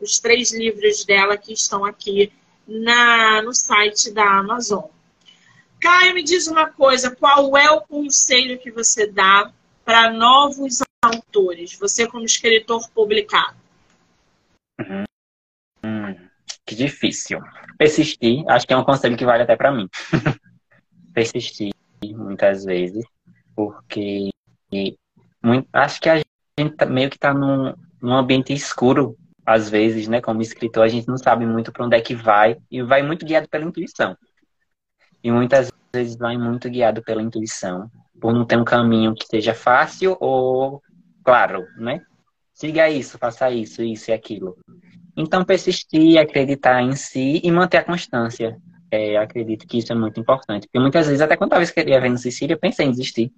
Os 0.00 0.18
três 0.18 0.52
livros 0.52 1.04
dela 1.04 1.36
que 1.36 1.52
estão 1.52 1.84
aqui 1.84 2.32
na, 2.66 3.42
no 3.42 3.54
site 3.54 4.12
da 4.12 4.24
Amazon. 4.38 4.84
Caio, 5.80 6.14
me 6.14 6.22
diz 6.22 6.46
uma 6.46 6.70
coisa: 6.70 7.14
qual 7.14 7.56
é 7.56 7.70
o 7.70 7.80
conselho 7.80 8.58
que 8.58 8.70
você 8.70 9.06
dá 9.06 9.52
para 9.84 10.10
novos 10.12 10.82
autores? 11.02 11.78
Você, 11.78 12.06
como 12.06 12.24
escritor 12.24 12.88
publicado. 12.90 13.56
Hum, 15.84 16.16
que 16.66 16.74
difícil. 16.74 17.40
Persistir, 17.78 18.44
acho 18.48 18.66
que 18.66 18.72
é 18.72 18.76
um 18.76 18.84
conselho 18.84 19.16
que 19.16 19.24
vale 19.24 19.44
até 19.44 19.56
para 19.56 19.72
mim. 19.72 19.88
Persistir, 21.14 21.72
muitas 22.02 22.64
vezes, 22.64 23.04
porque 23.54 24.30
muito, 25.42 25.68
acho 25.72 26.00
que 26.00 26.08
a 26.08 26.16
gente 26.16 26.76
tá, 26.76 26.86
meio 26.86 27.10
que 27.10 27.16
está 27.16 27.32
num, 27.32 27.74
num 28.00 28.14
ambiente 28.14 28.52
escuro 28.52 29.16
às 29.44 29.70
vezes, 29.70 30.08
né? 30.08 30.20
Como 30.20 30.42
escritor, 30.42 30.84
a 30.84 30.88
gente 30.88 31.08
não 31.08 31.16
sabe 31.16 31.46
muito 31.46 31.72
para 31.72 31.86
onde 31.86 31.96
é 31.96 32.00
que 32.00 32.14
vai 32.14 32.58
e 32.70 32.82
vai 32.82 33.02
muito 33.02 33.24
guiado 33.24 33.48
pela 33.48 33.64
intuição. 33.64 34.16
E 35.24 35.30
muitas 35.30 35.72
vezes 35.92 36.16
vai 36.16 36.36
muito 36.36 36.68
guiado 36.68 37.02
pela 37.02 37.22
intuição, 37.22 37.90
por 38.20 38.34
não 38.34 38.44
ter 38.44 38.58
um 38.58 38.64
caminho 38.64 39.14
que 39.14 39.26
seja 39.26 39.54
fácil 39.54 40.16
ou 40.20 40.82
claro, 41.24 41.66
né? 41.76 42.02
Siga 42.52 42.90
isso, 42.90 43.18
faça 43.18 43.50
isso, 43.50 43.82
isso 43.82 44.10
e 44.10 44.12
aquilo. 44.12 44.56
Então, 45.16 45.44
persistir, 45.44 46.18
acreditar 46.18 46.82
em 46.82 46.94
si 46.94 47.40
e 47.42 47.50
manter 47.50 47.78
a 47.78 47.84
constância. 47.84 48.56
É, 48.90 49.16
acredito 49.16 49.66
que 49.66 49.78
isso 49.78 49.92
é 49.92 49.94
muito 49.94 50.20
importante. 50.20 50.66
Porque 50.66 50.78
muitas 50.78 51.06
vezes, 51.06 51.20
até 51.20 51.36
quando 51.36 51.52
eu 51.52 51.62
estava 51.62 51.82
escrevendo 51.82 52.18
Sicília, 52.18 52.54
eu 52.54 52.58
pensei 52.58 52.86
em 52.86 52.90
desistir. 52.90 53.32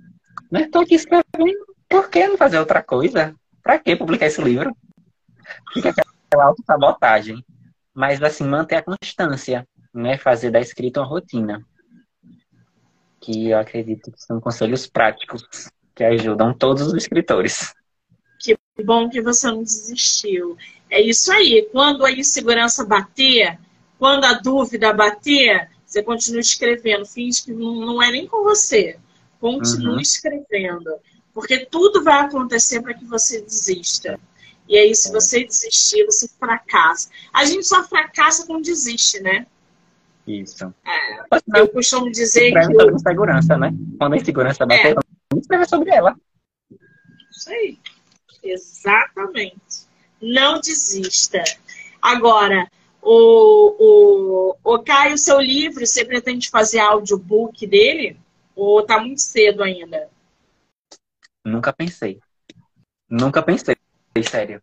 Né? 0.50 0.62
Estou 0.62 0.82
aqui 0.82 0.94
escrevendo, 0.94 1.66
por 1.88 2.08
que 2.08 2.26
não 2.26 2.36
fazer 2.36 2.58
outra 2.58 2.82
coisa? 2.82 3.34
Para 3.62 3.78
que 3.78 3.96
publicar 3.96 4.26
esse 4.26 4.42
livro? 4.42 4.74
Fica 5.72 5.90
aquela 5.90 6.44
autossabotagem. 6.46 7.44
Mas, 7.94 8.22
assim, 8.22 8.44
manter 8.44 8.76
a 8.76 8.82
constância, 8.82 9.66
né? 9.92 10.16
Fazer 10.16 10.50
da 10.50 10.60
escrita 10.60 11.00
uma 11.00 11.06
rotina 11.06 11.64
que 13.20 13.50
eu 13.50 13.58
acredito 13.58 14.10
que 14.10 14.22
são 14.22 14.40
conselhos 14.40 14.86
práticos 14.86 15.44
que 15.94 16.02
ajudam 16.02 16.54
todos 16.54 16.86
os 16.86 16.94
escritores. 16.94 17.74
Que 18.40 18.56
bom 18.82 19.10
que 19.10 19.20
você 19.20 19.48
não 19.48 19.62
desistiu. 19.62 20.56
É 20.88 21.00
isso 21.00 21.30
aí. 21.30 21.68
Quando 21.70 22.06
a 22.06 22.10
insegurança 22.10 22.84
bater, 22.86 23.58
quando 23.98 24.24
a 24.24 24.32
dúvida 24.34 24.92
bater, 24.94 25.68
você 25.84 26.02
continua 26.02 26.40
escrevendo. 26.40 27.04
Finge 27.04 27.44
que 27.44 27.52
não 27.52 28.02
é 28.02 28.10
nem 28.10 28.26
com 28.26 28.42
você. 28.42 28.98
Continue 29.40 29.94
uhum. 29.94 30.00
escrevendo. 30.00 30.90
Porque 31.32 31.64
tudo 31.66 32.04
vai 32.04 32.20
acontecer 32.20 32.82
para 32.82 32.94
que 32.94 33.04
você 33.04 33.40
desista. 33.40 34.20
E 34.68 34.76
aí, 34.76 34.94
se 34.94 35.10
você 35.10 35.44
desistir, 35.44 36.04
você 36.04 36.28
fracassa. 36.28 37.08
A 37.32 37.44
gente 37.44 37.66
só 37.66 37.82
fracassa 37.82 38.46
quando 38.46 38.64
desiste, 38.64 39.20
né? 39.20 39.46
Isso. 40.26 40.72
É, 40.84 41.60
eu 41.60 41.68
costumo 41.68 42.10
dizer 42.10 42.52
que. 42.52 42.64
Sobre 42.64 42.98
segurança, 42.98 43.56
né? 43.56 43.74
Quando 43.98 44.12
a 44.12 44.16
insegurança 44.16 44.66
bater, 44.66 44.96
é. 44.96 45.38
escrever 45.38 45.68
sobre 45.68 45.90
ela. 45.90 46.14
Isso 47.30 47.50
aí. 47.50 47.78
Exatamente. 48.42 49.88
Não 50.20 50.60
desista. 50.60 51.42
Agora, 52.00 52.70
o, 53.02 54.54
o, 54.64 54.74
o 54.74 54.78
Caio, 54.80 55.16
seu 55.16 55.40
livro, 55.40 55.84
você 55.86 56.04
pretende 56.04 56.50
fazer 56.50 56.78
audiobook 56.78 57.66
dele? 57.66 58.16
Ou 58.60 58.82
tá 58.82 59.00
muito 59.00 59.22
cedo 59.22 59.62
ainda? 59.62 60.10
Nunca 61.42 61.72
pensei. 61.72 62.20
Nunca 63.08 63.42
pensei, 63.42 63.74
sério. 64.22 64.62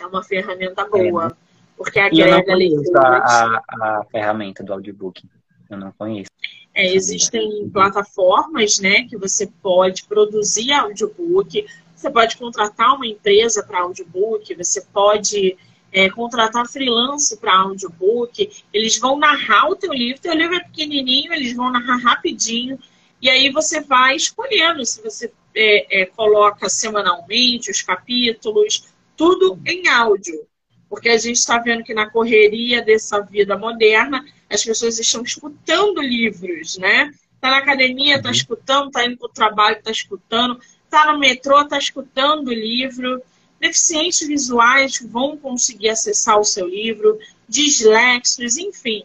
É 0.00 0.06
uma 0.06 0.24
ferramenta 0.24 0.84
boa. 0.88 1.28
É. 1.28 1.46
Porque 1.76 2.00
agrega 2.00 2.52
leituras. 2.52 2.96
A, 2.96 3.62
a, 3.68 4.00
a 4.00 4.04
ferramenta 4.10 4.64
do 4.64 4.72
audiobook. 4.72 5.22
Eu 5.70 5.78
não 5.78 5.92
conheço. 5.92 6.28
É, 6.74 6.92
existem 6.92 7.70
plataformas 7.70 8.80
né, 8.80 9.04
que 9.04 9.16
você 9.16 9.46
pode 9.62 10.04
produzir 10.06 10.72
audiobook, 10.72 11.64
você 11.94 12.10
pode 12.10 12.36
contratar 12.36 12.96
uma 12.96 13.06
empresa 13.06 13.62
para 13.62 13.82
audiobook, 13.82 14.52
você 14.52 14.80
pode 14.92 15.56
é, 15.96 16.10
contratar 16.10 16.68
freelance 16.68 17.34
para 17.38 17.56
audiobook, 17.56 18.50
eles 18.70 18.98
vão 18.98 19.18
narrar 19.18 19.70
o 19.70 19.76
teu 19.76 19.94
livro, 19.94 20.20
teu 20.20 20.34
livro 20.34 20.54
é 20.54 20.60
pequenininho, 20.60 21.32
eles 21.32 21.56
vão 21.56 21.72
narrar 21.72 21.96
rapidinho, 21.96 22.78
e 23.22 23.30
aí 23.30 23.50
você 23.50 23.80
vai 23.80 24.14
escolhendo 24.14 24.84
se 24.84 25.02
você 25.02 25.32
é, 25.54 26.02
é, 26.02 26.04
coloca 26.04 26.68
semanalmente 26.68 27.70
os 27.70 27.80
capítulos, 27.80 28.84
tudo 29.16 29.58
em 29.64 29.88
áudio. 29.88 30.46
Porque 30.86 31.08
a 31.08 31.16
gente 31.16 31.36
está 31.36 31.58
vendo 31.58 31.82
que 31.82 31.94
na 31.94 32.10
correria 32.10 32.82
dessa 32.82 33.22
vida 33.22 33.56
moderna, 33.56 34.22
as 34.50 34.62
pessoas 34.62 34.98
estão 34.98 35.22
escutando 35.22 36.02
livros, 36.02 36.76
né? 36.76 37.10
Está 37.34 37.48
na 37.48 37.56
academia, 37.56 38.16
está 38.16 38.28
uhum. 38.28 38.34
escutando, 38.34 38.86
está 38.88 39.06
indo 39.06 39.16
para 39.16 39.26
o 39.26 39.30
trabalho, 39.30 39.78
está 39.78 39.90
escutando, 39.90 40.60
está 40.84 41.10
no 41.10 41.18
metrô, 41.18 41.62
está 41.62 41.78
escutando 41.78 42.48
o 42.48 42.54
livro. 42.54 43.22
Deficientes 43.60 44.26
visuais 44.26 45.00
vão 45.00 45.36
conseguir 45.36 45.88
acessar 45.88 46.38
o 46.38 46.44
seu 46.44 46.68
livro, 46.68 47.18
disléxicos, 47.48 48.56
enfim, 48.58 49.04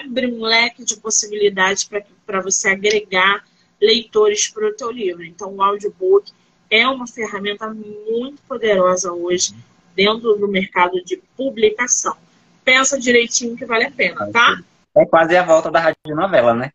abre 0.00 0.26
um 0.26 0.42
leque 0.42 0.84
de 0.84 0.96
possibilidades 0.96 1.88
para 2.24 2.40
você 2.40 2.70
agregar 2.70 3.44
leitores 3.80 4.48
para 4.48 4.68
o 4.68 4.74
teu 4.74 4.90
livro. 4.90 5.24
Então, 5.24 5.54
o 5.54 5.62
audiobook 5.62 6.32
é 6.70 6.88
uma 6.88 7.06
ferramenta 7.06 7.68
muito 7.72 8.42
poderosa 8.48 9.12
hoje 9.12 9.54
dentro 9.94 10.34
do 10.36 10.48
mercado 10.48 11.02
de 11.04 11.16
publicação. 11.36 12.16
Pensa 12.64 12.98
direitinho 12.98 13.56
que 13.56 13.64
vale 13.64 13.84
a 13.84 13.90
pena, 13.90 14.30
tá? 14.32 14.60
É 14.94 15.04
quase 15.04 15.36
a 15.36 15.44
volta 15.44 15.70
da 15.70 15.80
radionovela, 15.80 16.54
né? 16.54 16.72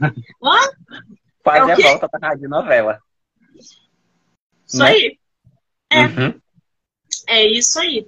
Hã? 0.00 0.60
Quase 1.42 1.70
é 1.70 1.74
a 1.74 1.90
volta 1.90 2.08
da 2.08 2.28
radionovela. 2.28 3.00
Isso 4.66 4.78
né? 4.78 4.90
aí. 4.90 5.19
É. 5.90 6.06
Uhum. 6.06 6.40
é 7.26 7.46
isso 7.46 7.80
aí. 7.80 8.06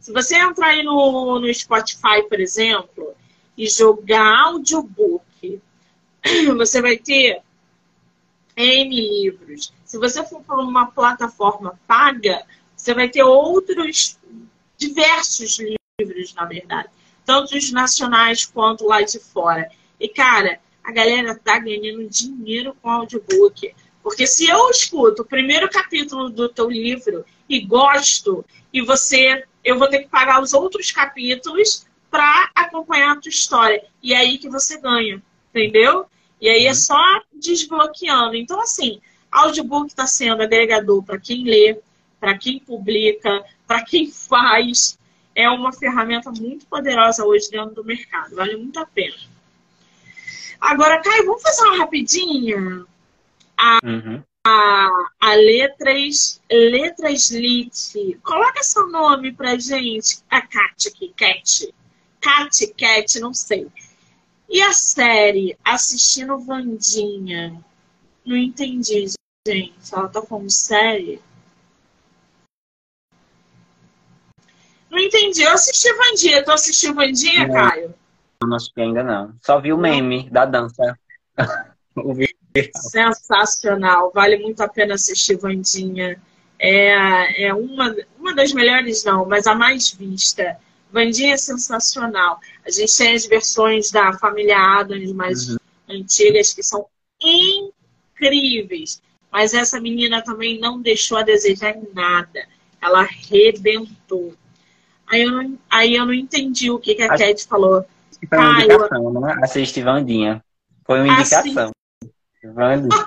Se 0.00 0.12
você 0.12 0.36
entrar 0.36 0.68
aí 0.68 0.82
no, 0.82 1.40
no 1.40 1.52
Spotify, 1.52 2.22
por 2.28 2.38
exemplo, 2.38 3.14
e 3.56 3.68
jogar 3.68 4.46
audiobook, 4.46 5.60
você 6.56 6.80
vai 6.80 6.96
ter 6.96 7.42
N 8.56 9.00
livros. 9.00 9.72
Se 9.84 9.98
você 9.98 10.24
for 10.24 10.42
para 10.42 10.60
uma 10.60 10.86
plataforma 10.86 11.78
paga, 11.86 12.44
você 12.76 12.94
vai 12.94 13.08
ter 13.08 13.22
outros, 13.22 14.18
diversos 14.76 15.58
livros, 15.98 16.34
na 16.34 16.44
verdade. 16.44 16.88
Tanto 17.24 17.56
os 17.56 17.72
nacionais 17.72 18.44
quanto 18.44 18.86
lá 18.86 19.00
de 19.00 19.18
fora. 19.18 19.70
E, 19.98 20.08
cara, 20.08 20.60
a 20.82 20.92
galera 20.92 21.34
tá 21.34 21.58
ganhando 21.58 22.08
dinheiro 22.08 22.76
com 22.82 22.90
audiobook. 22.90 23.74
Porque 24.04 24.26
se 24.26 24.46
eu 24.46 24.68
escuto 24.68 25.22
o 25.22 25.24
primeiro 25.24 25.66
capítulo 25.70 26.28
do 26.28 26.46
teu 26.46 26.68
livro 26.68 27.24
e 27.48 27.58
gosto, 27.58 28.44
e 28.70 28.82
você, 28.82 29.44
eu 29.64 29.78
vou 29.78 29.88
ter 29.88 30.00
que 30.00 30.08
pagar 30.08 30.42
os 30.42 30.52
outros 30.52 30.92
capítulos 30.92 31.86
para 32.10 32.50
acompanhar 32.54 33.12
a 33.12 33.16
tua 33.16 33.30
história. 33.30 33.82
E 34.02 34.12
é 34.12 34.18
aí 34.18 34.36
que 34.36 34.50
você 34.50 34.78
ganha, 34.78 35.22
entendeu? 35.48 36.04
E 36.38 36.50
aí 36.50 36.66
é 36.66 36.68
uhum. 36.68 36.74
só 36.74 37.22
desbloqueando. 37.32 38.36
Então, 38.36 38.60
assim, 38.60 39.00
audiobook 39.32 39.86
está 39.86 40.06
sendo 40.06 40.42
agregador 40.42 41.02
para 41.02 41.18
quem 41.18 41.42
lê, 41.44 41.80
para 42.20 42.36
quem 42.36 42.58
publica, 42.58 43.42
para 43.66 43.82
quem 43.82 44.10
faz. 44.12 44.98
É 45.34 45.48
uma 45.48 45.72
ferramenta 45.72 46.30
muito 46.30 46.66
poderosa 46.66 47.24
hoje 47.24 47.50
dentro 47.50 47.74
do 47.74 47.84
mercado. 47.84 48.36
Vale 48.36 48.54
muito 48.54 48.78
a 48.78 48.84
pena. 48.84 49.16
Agora, 50.60 51.00
Caio, 51.00 51.24
vamos 51.24 51.42
fazer 51.42 51.62
uma 51.62 51.78
rapidinha? 51.78 52.86
A, 53.56 53.78
uhum. 53.84 54.22
a, 54.46 54.88
a 55.20 55.34
letras, 55.34 56.40
letras 56.50 57.30
Lit. 57.30 58.18
Coloca 58.22 58.62
seu 58.62 58.88
nome 58.88 59.32
pra 59.32 59.58
gente. 59.58 60.18
A 60.30 60.40
Cat 60.40 60.88
aqui, 60.88 61.12
Cat. 61.16 61.74
Cat, 62.20 62.74
Cat, 62.76 63.20
não 63.20 63.34
sei. 63.34 63.66
E 64.48 64.62
a 64.62 64.72
série 64.72 65.56
Assistindo 65.64 66.38
Vandinha? 66.38 67.62
Não 68.24 68.36
entendi, 68.36 69.06
gente. 69.46 69.74
Ela 69.92 70.08
tá 70.08 70.22
falando 70.22 70.50
série? 70.50 71.20
Não 74.94 74.98
entendi. 74.98 75.42
Eu 75.42 75.50
assisti 75.50 75.92
Vandinha. 75.92 76.44
Tu 76.44 76.52
assistiu 76.52 76.94
Vandinha, 76.94 77.48
não, 77.48 77.54
Caio? 77.54 77.94
Não 78.42 78.56
acho 78.56 78.72
que 78.72 78.80
ainda 78.80 79.02
não. 79.02 79.34
Só 79.42 79.60
vi 79.60 79.72
o 79.72 79.78
meme 79.78 80.30
da 80.30 80.44
dança. 80.44 80.98
Sensacional. 82.76 84.12
Vale 84.14 84.38
muito 84.38 84.60
a 84.60 84.68
pena 84.68 84.94
assistir 84.94 85.36
Vandinha. 85.36 86.20
É, 86.58 87.46
é 87.46 87.54
uma, 87.54 87.94
uma 88.18 88.34
das 88.34 88.52
melhores, 88.52 89.04
não, 89.04 89.26
mas 89.26 89.46
a 89.46 89.54
mais 89.54 89.90
vista. 89.90 90.56
Vandinha 90.92 91.34
é 91.34 91.36
sensacional. 91.36 92.38
A 92.64 92.70
gente 92.70 92.96
tem 92.96 93.14
as 93.14 93.26
versões 93.26 93.90
da 93.90 94.12
família 94.12 94.56
Adams 94.56 95.12
mais 95.12 95.50
uhum. 95.50 95.56
antigas 95.90 96.52
que 96.52 96.62
são 96.62 96.86
incríveis. 97.20 99.02
Mas 99.32 99.52
essa 99.52 99.80
menina 99.80 100.22
também 100.22 100.60
não 100.60 100.80
deixou 100.80 101.18
a 101.18 101.22
desejar 101.22 101.76
em 101.76 101.88
nada. 101.92 102.46
Ela 102.80 103.00
arrebentou. 103.00 104.32
Aí 105.08 105.22
eu 105.22 105.32
não, 105.32 105.58
aí 105.68 105.96
eu 105.96 106.06
não 106.06 106.14
entendi 106.14 106.70
o 106.70 106.78
que, 106.78 106.94
que 106.94 107.02
a 107.02 107.12
Acho 107.12 107.24
Cat 107.24 107.46
falou. 107.48 107.84
Foi 108.28 108.38
uma 108.38 108.56
ah, 108.56 108.62
indicação, 108.62 109.04
eu... 109.04 109.20
né? 109.20 109.36
Assiste 109.42 109.82
Vandinha. 109.82 110.44
Foi 110.86 111.00
uma 111.00 111.20
indicação. 111.20 111.73
Vandinha. 112.48 113.06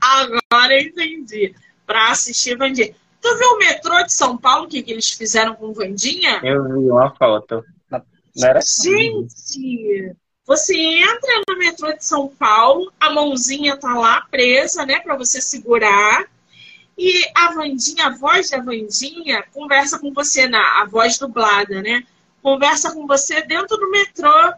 Agora 0.00 0.74
eu 0.74 0.80
entendi. 0.80 1.54
Pra 1.86 2.10
assistir 2.10 2.56
Vandinha. 2.56 2.94
Tu 3.20 3.38
viu 3.38 3.50
o 3.50 3.58
metrô 3.58 4.02
de 4.02 4.12
São 4.12 4.36
Paulo, 4.36 4.64
o 4.64 4.68
que, 4.68 4.82
que 4.82 4.92
eles 4.92 5.10
fizeram 5.10 5.54
com 5.54 5.72
Vandinha? 5.72 6.40
Eu 6.42 6.64
vi 6.64 6.90
uma 6.90 7.14
foto. 7.14 7.64
Não 7.90 8.48
era. 8.48 8.60
Gente, 8.60 10.16
você 10.46 10.76
entra 10.76 11.42
no 11.48 11.58
metrô 11.58 11.92
de 11.92 12.04
São 12.04 12.28
Paulo, 12.28 12.92
a 12.98 13.10
mãozinha 13.10 13.76
tá 13.76 13.94
lá 13.94 14.26
presa, 14.30 14.84
né, 14.86 14.98
para 15.00 15.16
você 15.16 15.40
segurar. 15.40 16.24
E 16.96 17.22
a 17.34 17.52
Vandinha, 17.52 18.06
a 18.06 18.16
voz 18.16 18.50
da 18.50 18.60
Vandinha, 18.60 19.44
conversa 19.54 19.98
com 19.98 20.12
você, 20.12 20.48
na, 20.48 20.82
a 20.82 20.86
voz 20.86 21.18
dublada, 21.18 21.80
né? 21.80 22.04
Conversa 22.42 22.92
com 22.92 23.06
você 23.06 23.42
dentro 23.42 23.76
do 23.76 23.90
metrô. 23.90 24.52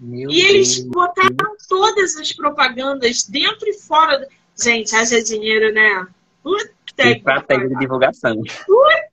Meu 0.00 0.30
e 0.30 0.40
eles 0.40 0.76
Deus. 0.76 0.88
botaram 0.88 1.56
todas 1.68 2.16
as 2.16 2.32
propagandas 2.32 3.24
dentro 3.24 3.68
e 3.68 3.74
fora. 3.74 4.18
Do... 4.18 4.26
Gente, 4.60 4.94
haja 4.94 5.22
dinheiro, 5.22 5.72
né? 5.72 6.06
Puta 6.42 6.72
Estratégia 6.98 7.68
de 7.68 7.78
divulgação. 7.78 8.34
Puta, 8.34 9.10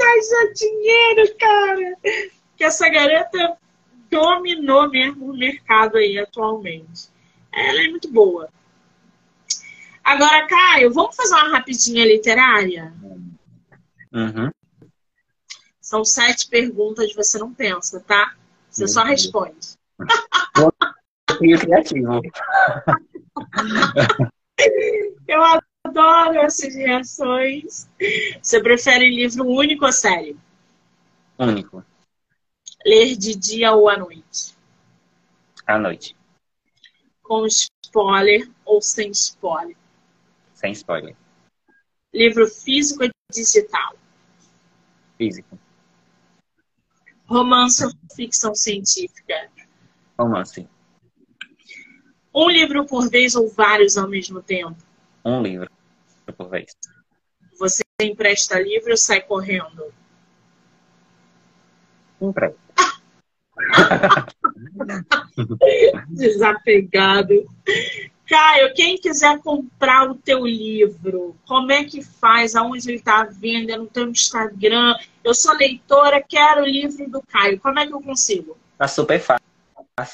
haja 0.00 0.52
dinheiro, 0.54 1.36
cara! 1.38 1.96
Que 2.56 2.64
essa 2.64 2.88
garota 2.88 3.56
dominou 4.10 4.88
mesmo 4.90 5.30
o 5.30 5.36
mercado 5.36 5.96
aí 5.96 6.18
atualmente. 6.18 7.08
Ela 7.52 7.84
é 7.84 7.88
muito 7.88 8.10
boa. 8.10 8.48
Agora, 10.02 10.46
Caio, 10.46 10.92
vamos 10.92 11.14
fazer 11.14 11.34
uma 11.34 11.50
rapidinha 11.50 12.04
literária? 12.04 12.92
Uhum. 14.12 14.50
São 15.80 16.04
sete 16.04 16.48
perguntas, 16.48 17.14
você 17.14 17.38
não 17.38 17.52
pensa, 17.52 18.00
tá? 18.00 18.34
Você 18.70 18.82
uhum. 18.82 18.88
só 18.88 19.02
responde. 19.04 19.77
Eu 21.40 21.58
criativo. 21.58 22.22
Eu 25.26 25.42
adoro 25.84 26.38
essas 26.40 26.74
reações. 26.74 27.88
Você 28.42 28.62
prefere 28.62 29.08
livro 29.08 29.46
único 29.46 29.86
ou 29.86 29.92
série? 29.92 30.36
Único. 31.38 31.84
Ler 32.84 33.16
de 33.16 33.34
dia 33.34 33.72
ou 33.72 33.88
à 33.88 33.96
noite? 33.96 34.56
À 35.66 35.78
noite. 35.78 36.16
Com 37.22 37.46
spoiler 37.46 38.48
ou 38.64 38.80
sem 38.80 39.10
spoiler? 39.10 39.76
Sem 40.54 40.72
spoiler. 40.72 41.14
Livro 42.12 42.46
físico 42.48 43.04
ou 43.04 43.10
digital? 43.32 43.94
Físico. 45.16 45.58
Romance 47.26 47.84
ou 47.84 47.92
ficção 48.16 48.54
científica? 48.54 49.50
Romance. 50.18 50.68
Um 52.34 52.50
livro 52.50 52.84
por 52.84 53.08
vez 53.08 53.34
ou 53.34 53.48
vários 53.48 53.96
ao 53.96 54.08
mesmo 54.08 54.42
tempo? 54.42 54.76
Um 55.24 55.42
livro 55.42 55.70
por 56.36 56.48
vez. 56.48 56.76
Você 57.58 57.82
empresta 58.00 58.60
livro 58.60 58.90
ou 58.90 58.96
sai 58.96 59.20
correndo? 59.20 59.92
Empresta. 62.20 62.58
Desapegado. 66.08 67.46
Caio, 68.28 68.74
quem 68.74 68.98
quiser 68.98 69.38
comprar 69.38 70.10
o 70.10 70.14
teu 70.14 70.46
livro, 70.46 71.34
como 71.46 71.72
é 71.72 71.84
que 71.84 72.02
faz? 72.02 72.54
Aonde 72.54 72.90
ele 72.90 72.98
está 72.98 73.22
à 73.22 73.24
venda? 73.24 73.76
No 73.76 73.86
teu 73.86 74.08
Instagram? 74.08 74.94
Eu 75.24 75.32
sou 75.32 75.56
leitora, 75.56 76.22
quero 76.22 76.62
o 76.62 76.66
livro 76.66 77.08
do 77.08 77.22
Caio. 77.22 77.58
Como 77.58 77.78
é 77.78 77.86
que 77.86 77.94
eu 77.94 78.02
consigo? 78.02 78.56
Tá 78.76 78.86
super 78.86 79.18
fácil, 79.18 79.47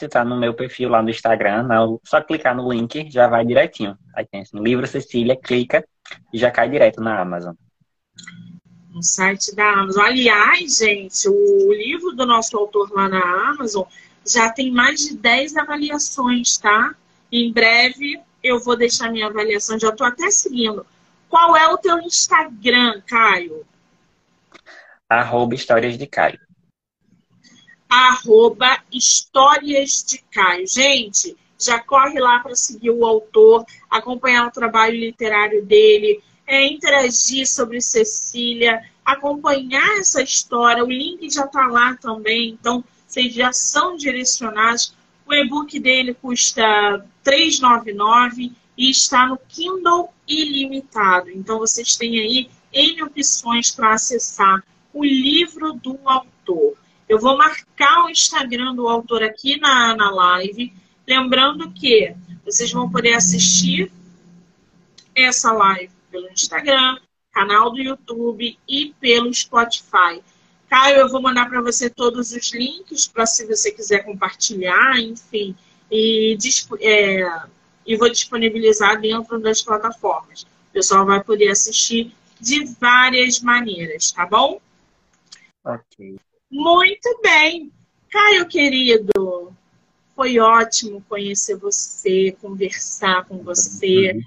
tá 0.09 0.25
no 0.25 0.39
meu 0.39 0.55
perfil 0.55 0.89
lá 0.89 1.03
no 1.03 1.11
Instagram. 1.11 1.65
Não, 1.65 2.01
só 2.05 2.21
clicar 2.21 2.55
no 2.55 2.71
link, 2.73 3.11
já 3.11 3.27
vai 3.27 3.45
direitinho. 3.45 3.97
Aí 4.15 4.27
tem 4.27 4.43
assim, 4.43 4.59
livro 4.63 4.87
Cecília, 4.87 5.37
clica 5.37 5.87
e 6.33 6.39
já 6.39 6.51
cai 6.51 6.69
direto 6.69 7.01
na 7.01 7.21
Amazon. 7.21 7.55
No 8.91 9.03
site 9.03 9.55
da 9.55 9.81
Amazon. 9.81 10.05
Aliás, 10.05 10.79
gente, 10.79 11.29
o 11.29 11.73
livro 11.73 12.13
do 12.13 12.25
nosso 12.25 12.57
autor 12.57 12.93
lá 12.93 13.09
na 13.09 13.51
Amazon 13.51 13.85
já 14.27 14.51
tem 14.51 14.71
mais 14.71 15.01
de 15.01 15.17
10 15.17 15.57
avaliações, 15.57 16.57
tá? 16.57 16.95
Em 17.31 17.53
breve 17.53 18.21
eu 18.43 18.61
vou 18.61 18.77
deixar 18.77 19.11
minha 19.11 19.27
avaliação, 19.27 19.79
já 19.79 19.89
estou 19.89 20.07
até 20.07 20.31
seguindo. 20.31 20.87
Qual 21.29 21.57
é 21.57 21.67
o 21.69 21.79
teu 21.79 21.99
Instagram, 21.99 23.03
Caio? 23.07 23.67
Arroba 25.09 25.55
Histórias 25.55 25.99
de 25.99 26.07
Caio. 26.07 26.39
Arroba 27.95 28.83
Histórias 28.93 30.05
de 30.05 30.19
Caio. 30.33 30.67
Gente, 30.67 31.37
já 31.57 31.79
corre 31.79 32.19
lá 32.19 32.41
para 32.41 32.57
seguir 32.57 32.91
o 32.91 33.07
autor, 33.07 33.65
acompanhar 33.89 34.49
o 34.49 34.51
trabalho 34.51 34.99
literário 34.99 35.65
dele, 35.65 36.21
é, 36.45 36.67
interagir 36.67 37.47
sobre 37.47 37.81
Cecília, 37.81 38.83
acompanhar 39.05 39.99
essa 39.99 40.21
história. 40.21 40.83
O 40.83 40.91
link 40.91 41.31
já 41.31 41.45
está 41.45 41.67
lá 41.69 41.97
também, 41.97 42.51
então 42.51 42.83
vocês 43.07 43.33
já 43.33 43.53
são 43.53 43.97
direcionados 43.97 44.93
o 45.27 45.33
e-book 45.33 45.79
dele 45.79 46.15
custa 46.15 46.63
R$ 46.97 47.03
3,99 47.25 48.53
e 48.77 48.91
está 48.91 49.27
no 49.27 49.39
Kindle 49.49 50.13
ilimitado. 50.29 51.31
Então 51.31 51.59
vocês 51.59 51.97
têm 51.97 52.19
aí 52.19 52.51
N 52.73 53.03
opções 53.05 53.71
para 53.71 53.95
acessar 53.95 54.63
o 54.93 55.05
livro 55.05 55.73
do 55.75 55.99
autor. 56.05 56.77
Eu 57.15 57.21
vou 57.21 57.37
marcar 57.37 58.05
o 58.05 58.11
Instagram 58.11 58.75
do 58.75 58.89
autor 58.89 59.23
aqui 59.23 59.57
na, 59.61 59.95
na 59.95 60.11
live. 60.11 60.75
Lembrando 61.07 61.71
que 61.71 62.13
vocês 62.45 62.73
vão 62.73 62.91
poder 62.91 63.15
assistir 63.15 63.93
essa 65.15 65.53
live 65.53 65.93
pelo 66.11 66.29
Instagram, 66.33 66.99
canal 67.31 67.71
do 67.71 67.81
YouTube 67.81 68.59
e 68.69 68.93
pelo 68.99 69.33
Spotify. 69.33 70.21
Caio, 70.69 70.97
eu 70.97 71.09
vou 71.09 71.23
mandar 71.23 71.49
para 71.49 71.61
você 71.61 71.89
todos 71.89 72.33
os 72.33 72.53
links 72.53 73.07
para 73.07 73.27
se 73.27 73.47
você 73.47 73.71
quiser 73.71 74.01
compartilhar, 74.05 74.99
enfim, 74.99 75.55
e, 75.89 76.37
é, 76.81 77.43
e 77.87 77.97
vou 77.97 78.11
disponibilizar 78.11 79.01
dentro 79.01 79.39
das 79.39 79.63
plataformas. 79.63 80.43
O 80.43 80.73
pessoal 80.73 81.07
vai 81.07 81.23
poder 81.23 81.53
assistir 81.53 82.13
de 82.41 82.65
várias 82.81 83.39
maneiras, 83.39 84.11
tá 84.11 84.27
bom? 84.27 84.61
Ok. 85.65 86.17
Muito 86.55 87.21
bem. 87.21 87.73
Caio, 88.09 88.47
querido, 88.47 89.53
foi 90.15 90.39
ótimo 90.39 91.05
conhecer 91.09 91.57
você, 91.57 92.31
conversar 92.41 93.25
com 93.25 93.39
você, 93.39 94.13
uhum. 94.13 94.23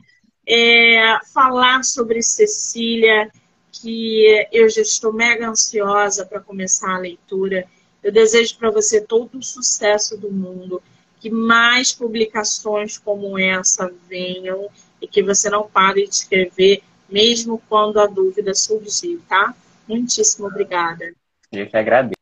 é, 0.46 1.20
falar 1.34 1.86
sobre 1.86 2.22
Cecília 2.22 3.32
que 3.72 4.46
eu 4.52 4.70
já 4.70 4.82
estou 4.82 5.14
mega 5.14 5.48
ansiosa 5.48 6.26
para 6.26 6.42
começar 6.42 6.96
a 6.96 7.00
leitura. 7.00 7.66
Eu 8.04 8.12
desejo 8.12 8.58
para 8.58 8.72
você 8.72 9.00
todo 9.00 9.38
o 9.38 9.44
sucesso 9.44 10.18
do 10.18 10.30
mundo, 10.30 10.84
que 11.22 11.30
mais 11.30 11.94
publicações 11.94 12.98
como 12.98 13.40
essa 13.40 13.90
venham 14.10 14.68
e 15.02 15.08
que 15.08 15.24
você 15.24 15.50
não 15.50 15.66
pare 15.66 16.04
de 16.04 16.14
escrever, 16.14 16.84
mesmo 17.10 17.64
quando 17.70 18.02
a 18.02 18.06
dúvida 18.06 18.54
surgir, 18.54 19.18
tá? 19.30 19.56
Muitíssimo 19.88 20.48
obrigada. 20.48 21.14
Eu 21.54 21.66
que 21.66 21.78
agradeço. 21.78 22.17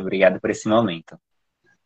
Obrigado 0.00 0.40
por 0.40 0.50
esse 0.50 0.68
momento. 0.68 1.18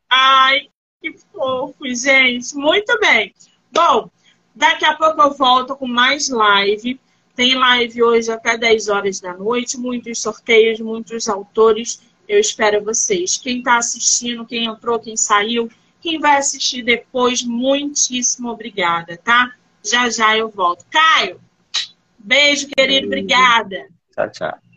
Ai, 0.09 0.69
que 1.01 1.17
fofo, 1.33 1.87
gente. 1.95 2.55
Muito 2.55 2.99
bem. 3.01 3.35
Bom, 3.73 4.11
daqui 4.55 4.85
a 4.85 4.95
pouco 4.95 5.21
eu 5.23 5.33
volto 5.33 5.77
com 5.77 5.87
mais 5.87 6.29
live. 6.29 7.01
Tem 7.35 7.55
live 7.55 8.03
hoje 8.03 8.31
até 8.31 8.59
10 8.59 8.89
horas 8.89 9.21
da 9.21 9.35
noite, 9.35 9.79
muitos 9.79 10.21
sorteios, 10.21 10.81
muitos 10.81 11.29
autores. 11.29 12.03
Eu 12.29 12.39
espero 12.39 12.85
vocês. 12.85 13.37
Quem 13.37 13.59
está 13.59 13.79
assistindo, 13.79 14.45
quem 14.45 14.67
entrou, 14.67 14.99
quem 14.99 15.17
saiu, 15.17 15.71
quem 16.01 16.19
vai 16.19 16.37
assistir 16.37 16.83
depois, 16.83 17.43
muitíssimo 17.43 18.51
obrigada, 18.51 19.17
tá? 19.17 19.55
Já 19.85 20.09
já 20.11 20.37
eu 20.37 20.49
volto. 20.49 20.85
Caio, 20.91 21.41
beijo, 22.19 22.69
querido, 22.69 23.07
obrigada. 23.07 23.89
Tchau, 24.15 24.31
tchau. 24.31 24.70